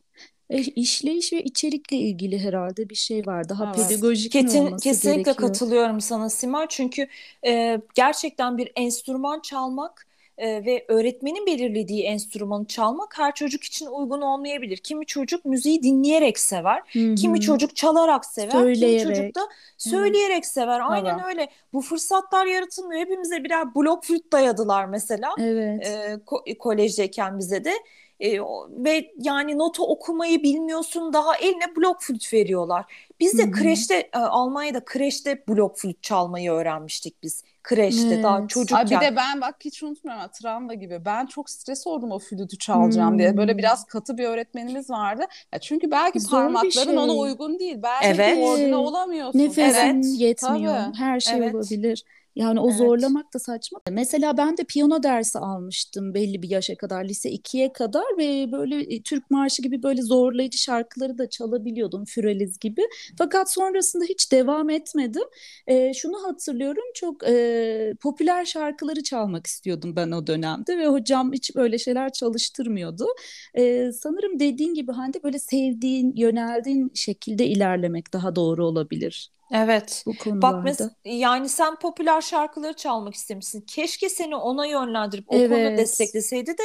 E, 0.50 0.58
işleyiş 0.62 1.32
ve 1.32 1.44
içerikle 1.44 1.96
ilgili 1.96 2.38
herhalde 2.38 2.90
bir 2.90 2.94
şey 2.94 3.26
var. 3.26 3.48
Daha 3.48 3.66
evet. 3.76 3.88
pedagojik 3.88 4.32
Ketin, 4.32 4.58
olması 4.58 4.82
kesinlikle 4.82 5.22
gerekiyor. 5.22 5.36
katılıyorum 5.36 6.00
sana 6.00 6.30
Simay. 6.30 6.66
Çünkü 6.70 7.08
e, 7.46 7.80
gerçekten 7.94 8.58
bir 8.58 8.72
enstrüman 8.76 9.40
çalmak 9.40 10.06
e, 10.40 10.64
ve 10.64 10.84
öğretmenin 10.88 11.46
belirlediği 11.46 12.02
enstrümanı 12.02 12.66
çalmak 12.66 13.18
her 13.18 13.34
çocuk 13.34 13.64
için 13.64 13.86
uygun 13.86 14.20
olmayabilir. 14.20 14.76
Kimi 14.76 15.06
çocuk 15.06 15.44
müziği 15.44 15.82
dinleyerek 15.82 16.38
sever, 16.38 16.82
Hı-hı. 16.92 17.14
kimi 17.14 17.40
çocuk 17.40 17.76
çalarak 17.76 18.24
sever, 18.24 18.50
söyleyerek. 18.50 19.00
kimi 19.00 19.14
çocuk 19.16 19.34
da 19.34 19.40
söyleyerek 19.78 20.44
Hı-hı. 20.44 20.52
sever. 20.52 20.80
Aynen 20.84 21.14
evet. 21.14 21.26
öyle. 21.28 21.48
Bu 21.72 21.80
fırsatlar 21.80 22.46
yaratılmıyor. 22.46 23.00
Hepimize 23.00 23.44
birer 23.44 23.74
blok 23.74 24.04
flüt 24.04 24.32
dayadılar 24.32 24.84
mesela. 24.84 25.34
Evet. 25.38 25.86
E, 25.86 26.14
ko- 26.26 26.58
kolejdeyken 26.58 27.38
bize 27.38 27.64
de. 27.64 27.72
E, 28.20 28.40
ve 28.70 29.12
yani 29.18 29.58
nota 29.58 29.82
okumayı 29.82 30.42
bilmiyorsun 30.42 31.12
daha 31.12 31.36
eline 31.36 31.76
blok 31.76 32.02
flüt 32.02 32.32
veriyorlar. 32.32 33.10
Biz 33.20 33.38
de 33.38 33.42
Hı-hı. 33.42 33.50
kreşte 33.52 33.94
e, 34.14 34.18
Almanya'da 34.18 34.84
kreşte 34.84 35.44
blok 35.48 35.78
flüt 35.78 36.02
çalmayı 36.02 36.50
öğrenmiştik 36.50 37.22
biz. 37.22 37.44
Kreşte 37.62 38.08
evet. 38.08 38.24
daha 38.24 38.48
çocukken. 38.48 38.76
Ay 38.76 38.84
bir 38.86 39.00
de 39.00 39.16
ben 39.16 39.40
bak 39.40 39.56
hiç 39.60 39.82
unutmuyorum 39.82 40.30
travma 40.42 40.74
gibi. 40.74 41.04
Ben 41.04 41.26
çok 41.26 41.50
stres 41.50 41.86
oldum 41.86 42.10
o 42.10 42.18
flütü 42.18 42.58
çalacağım 42.58 43.10
hmm. 43.10 43.18
diye. 43.18 43.36
Böyle 43.36 43.58
biraz 43.58 43.84
katı 43.84 44.18
bir 44.18 44.24
öğretmenimiz 44.24 44.90
vardı. 44.90 45.22
Ya 45.52 45.58
çünkü 45.58 45.90
belki 45.90 46.20
Zor 46.20 46.30
parmakların 46.30 46.70
şey. 46.84 46.98
ona 46.98 47.12
uygun 47.12 47.58
değil. 47.58 47.76
Belki 47.82 48.06
evet. 48.06 48.36
koordine 48.36 48.76
olamıyorsun. 48.76 49.38
Nefesin 49.38 49.78
evet. 49.78 50.04
yetmiyor. 50.04 50.74
Tabii. 50.74 50.96
Her 50.96 51.20
şey 51.20 51.38
evet. 51.38 51.54
olabilir. 51.54 52.04
Yani 52.36 52.60
o 52.60 52.68
evet. 52.68 52.78
zorlamak 52.78 53.34
da 53.34 53.38
saçma. 53.38 53.80
Mesela 53.90 54.36
ben 54.36 54.56
de 54.56 54.64
piyano 54.64 55.02
dersi 55.02 55.38
almıştım 55.38 56.14
belli 56.14 56.42
bir 56.42 56.50
yaşa 56.50 56.74
kadar, 56.76 57.04
lise 57.04 57.30
2'ye 57.30 57.72
kadar 57.72 58.04
ve 58.18 58.52
böyle 58.52 58.94
e, 58.94 59.02
Türk 59.02 59.30
marşı 59.30 59.62
gibi 59.62 59.82
böyle 59.82 60.02
zorlayıcı 60.02 60.58
şarkıları 60.58 61.18
da 61.18 61.30
çalabiliyordum, 61.30 62.04
Füreliz 62.04 62.58
gibi. 62.58 62.82
Fakat 63.18 63.52
sonrasında 63.52 64.04
hiç 64.04 64.32
devam 64.32 64.70
etmedim. 64.70 65.22
E, 65.66 65.94
şunu 65.94 66.22
hatırlıyorum, 66.26 66.84
çok 66.94 67.28
e, 67.28 67.94
popüler 68.00 68.44
şarkıları 68.44 69.02
çalmak 69.02 69.46
istiyordum 69.46 69.96
ben 69.96 70.10
o 70.10 70.26
dönemde 70.26 70.78
ve 70.78 70.86
hocam 70.86 71.32
hiç 71.32 71.56
böyle 71.56 71.78
şeyler 71.78 72.12
çalıştırmıyordu. 72.12 73.06
E, 73.54 73.92
sanırım 73.92 74.40
dediğin 74.40 74.74
gibi 74.74 74.92
Hande 74.92 75.22
böyle 75.22 75.38
sevdiğin, 75.38 76.12
yöneldiğin 76.16 76.92
şekilde 76.94 77.46
ilerlemek 77.46 78.12
daha 78.12 78.36
doğru 78.36 78.66
olabilir. 78.66 79.30
Evet. 79.52 80.02
Bu 80.06 80.16
konularda. 80.16 80.42
Bak 80.42 80.66
mes- 80.66 80.90
yani 81.04 81.48
sen 81.48 81.76
popüler 81.76 82.20
şarkıları 82.20 82.72
çalmak 82.72 83.14
istemişsin. 83.14 83.60
Keşke 83.60 84.08
seni 84.08 84.36
ona 84.36 84.66
yönlendirip 84.66 85.24
o 85.28 85.36
evet. 85.36 85.50
konuda 85.50 85.76
destekleseydi 85.76 86.50
de 86.50 86.62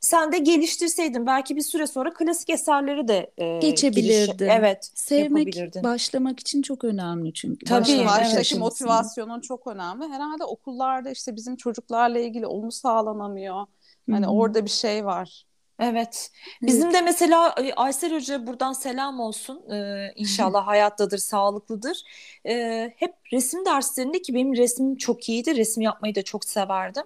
sen 0.00 0.32
de 0.32 0.38
geliştirseydin. 0.38 1.26
Belki 1.26 1.56
bir 1.56 1.62
süre 1.62 1.86
sonra 1.86 2.12
klasik 2.12 2.50
eserleri 2.50 3.08
de 3.08 3.32
e, 3.38 3.58
geçebilirdin. 3.58 4.38
Giriş, 4.38 4.52
evet. 4.58 4.90
Sevmek 4.94 5.74
başlamak 5.84 6.40
için 6.40 6.62
çok 6.62 6.84
önemli 6.84 7.32
çünkü. 7.32 7.66
Tabii. 7.66 8.04
Baştaki 8.06 8.54
evet. 8.54 8.58
motivasyonun 8.58 9.40
çok 9.40 9.66
önemli. 9.66 10.08
Herhalde 10.08 10.44
okullarda 10.44 11.10
işte 11.10 11.36
bizim 11.36 11.56
çocuklarla 11.56 12.18
ilgili 12.18 12.46
onu 12.46 12.72
sağlanamıyor. 12.72 13.66
Hani 14.10 14.26
Hı-hı. 14.26 14.34
orada 14.34 14.64
bir 14.64 14.70
şey 14.70 15.04
var. 15.04 15.46
Evet. 15.78 16.30
Bizim 16.66 16.92
de 16.92 17.00
mesela 17.00 17.54
Aysel 17.76 18.14
Hoca 18.14 18.46
buradan 18.46 18.72
selam 18.72 19.20
olsun. 19.20 19.70
Ee, 19.72 20.12
inşallah 20.16 20.66
hayattadır, 20.66 21.18
sağlıklıdır. 21.18 22.02
Ee, 22.46 22.92
hep 22.96 23.14
resim 23.32 23.64
derslerinde 23.66 24.22
ki 24.22 24.34
benim 24.34 24.56
resmim 24.56 24.96
çok 24.96 25.28
iyiydi. 25.28 25.56
Resim 25.56 25.82
yapmayı 25.82 26.14
da 26.14 26.22
çok 26.22 26.44
severdim. 26.44 27.04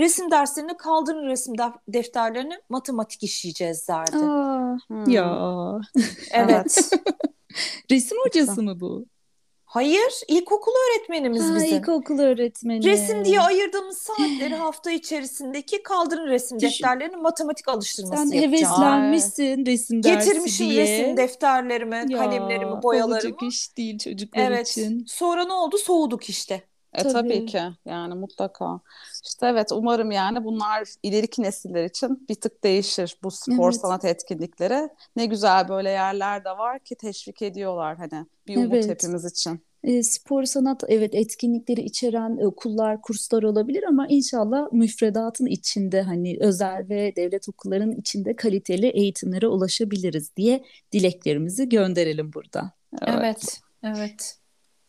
Resim 0.00 0.30
derslerini 0.30 0.76
kaldırın 0.76 1.26
resim 1.26 1.54
defterlerini 1.88 2.54
matematik 2.68 3.22
işleyeceğiz 3.22 3.88
derdi. 3.88 4.16
Aa, 4.16 4.76
hmm. 4.88 5.04
Ya. 5.12 5.80
Evet. 6.30 6.90
Resim 7.90 8.18
hocası 8.24 8.62
mı 8.62 8.80
bu? 8.80 9.06
Hayır, 9.72 10.12
ilkokul 10.28 10.72
öğretmenimiz 10.72 11.42
ha, 11.50 11.54
bizim. 11.56 11.76
İlkokul 11.78 12.18
öğretmeni. 12.18 12.84
Resim 12.84 13.24
diye 13.24 13.40
ayırdığımız 13.40 13.98
saatleri 13.98 14.54
hafta 14.54 14.90
içerisindeki 14.90 15.82
kaldırın 15.82 16.26
resim 16.26 16.60
Düşün. 16.60 16.70
defterlerini 16.70 17.16
matematik 17.16 17.68
alıştırması 17.68 18.16
Sen 18.28 18.36
yapacağım. 18.40 18.52
heveslenmişsin 18.52 19.66
resim 19.66 20.02
dersi 20.02 20.28
Getirmişim 20.28 20.70
diye. 20.70 20.82
resim 20.82 21.16
defterlerimi, 21.16 22.04
Ya, 22.08 22.18
kalemlerimi, 22.18 22.82
boyalarımı. 22.82 23.14
Olacak 23.14 23.42
iş 23.42 23.76
değil 23.76 23.98
çocuklar 23.98 24.50
Evet. 24.50 24.68
için. 24.68 25.04
Sonra 25.08 25.44
ne 25.44 25.52
oldu? 25.52 25.78
Soğuduk 25.78 26.28
işte. 26.28 26.62
E 26.94 27.02
Tabii. 27.02 27.12
tabii 27.12 27.46
ki 27.46 27.60
yani 27.84 28.14
mutlaka. 28.14 28.80
İşte 29.24 29.46
evet 29.46 29.72
umarım 29.72 30.10
yani 30.10 30.44
bunlar 30.44 30.88
ileriki 31.02 31.42
nesiller 31.42 31.84
için 31.84 32.26
bir 32.28 32.34
tık 32.34 32.64
değişir 32.64 33.16
bu 33.22 33.30
spor 33.30 33.72
Evet. 33.72 33.80
sanat 33.80 34.04
etkinlikleri. 34.04 34.88
Ne 35.16 35.26
güzel 35.26 35.68
böyle 35.68 35.90
yerler 35.90 36.44
de 36.44 36.50
var 36.50 36.78
ki 36.78 36.94
teşvik 36.96 37.42
ediyorlar 37.42 37.96
hani 37.96 38.26
bir 38.46 38.56
umut 38.56 38.72
Evet. 38.74 38.88
hepimiz 38.88 39.24
için. 39.24 39.60
E, 39.84 40.02
spor 40.02 40.44
sanat 40.44 40.84
evet 40.88 41.14
etkinlikleri 41.14 41.80
içeren 41.80 42.38
e, 42.38 42.46
okullar, 42.46 43.02
kurslar 43.02 43.42
olabilir 43.42 43.82
ama 43.82 44.06
inşallah 44.08 44.72
müfredatın 44.72 45.46
içinde 45.46 46.02
hani 46.02 46.36
özel 46.40 46.88
ve 46.88 47.16
devlet 47.16 47.48
okullarının 47.48 47.96
içinde 47.96 48.36
kaliteli 48.36 48.86
eğitimlere 48.86 49.46
ulaşabiliriz 49.48 50.36
diye 50.36 50.64
dileklerimizi 50.92 51.68
gönderelim 51.68 52.32
burada. 52.32 52.72
Evet. 53.06 53.60
Evet. 53.84 54.41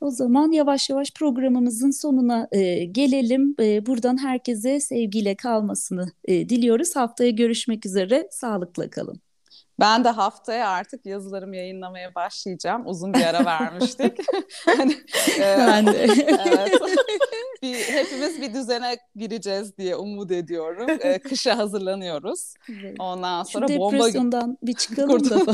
O 0.03 0.11
zaman 0.11 0.51
yavaş 0.51 0.89
yavaş 0.89 1.11
programımızın 1.11 1.91
sonuna 1.91 2.47
e, 2.51 2.85
gelelim. 2.85 3.55
E, 3.59 3.85
buradan 3.85 4.23
herkese 4.23 4.79
sevgiyle 4.79 5.35
kalmasını 5.35 6.11
e, 6.25 6.49
diliyoruz. 6.49 6.95
Haftaya 6.95 7.29
görüşmek 7.29 7.85
üzere. 7.85 8.27
Sağlıkla 8.31 8.89
kalın. 8.89 9.21
Ben 9.79 10.03
de 10.03 10.09
haftaya 10.09 10.69
artık 10.69 11.05
yazılarımı 11.05 11.55
yayınlamaya 11.55 12.15
başlayacağım. 12.15 12.87
Uzun 12.87 13.13
bir 13.13 13.21
ara 13.21 13.45
vermiştik. 13.45 14.17
hani, 14.65 14.93
e, 15.39 15.57
Ben 15.57 15.87
de. 15.87 16.07
evet. 16.27 16.81
bir, 17.61 17.75
hepimiz 17.75 18.41
bir 18.41 18.53
düzene 18.53 18.97
gireceğiz 19.15 19.77
diye 19.77 19.95
umut 19.95 20.31
ediyorum. 20.31 20.87
E, 20.99 21.19
kışa 21.19 21.57
hazırlanıyoruz. 21.57 22.53
Evet. 22.69 22.95
Ondan 22.99 23.43
Şu 23.43 23.51
sonra 23.51 23.67
bomba 23.67 23.89
gibi, 23.89 23.99
depresyondan 23.99 24.57
bir 24.63 24.73
çıkalım 24.73 25.29
da 25.29 25.39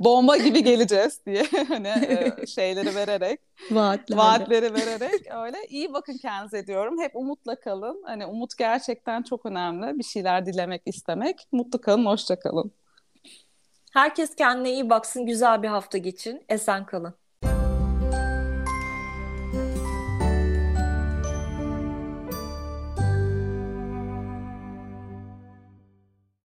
bomba 0.00 0.36
gibi 0.36 0.64
geleceğiz 0.64 1.20
diye 1.26 1.46
hani 1.68 1.88
e, 1.88 2.46
şeyleri 2.46 2.94
vererek, 2.94 3.40
vaatlerle. 3.70 4.22
vaatleri 4.22 4.74
vererek 4.74 5.34
öyle 5.34 5.58
iyi 5.68 5.92
bakın 5.92 6.16
kendinize 6.22 6.66
diyorum. 6.66 7.00
Hep 7.00 7.16
umutla 7.16 7.60
kalın. 7.60 8.02
Hani 8.06 8.26
umut 8.26 8.58
gerçekten 8.58 9.22
çok 9.22 9.46
önemli. 9.46 9.98
Bir 9.98 10.04
şeyler 10.04 10.46
dilemek, 10.46 10.82
istemek. 10.86 11.48
Mutlu 11.52 11.80
kalın, 11.80 12.06
hoşça 12.06 12.38
kalın. 12.38 12.72
Herkes 13.92 14.34
kendine 14.36 14.72
iyi 14.72 14.90
baksın, 14.90 15.26
güzel 15.26 15.62
bir 15.62 15.68
hafta 15.68 15.98
geçin. 15.98 16.44
Esen 16.48 16.86
kalın. 16.86 17.14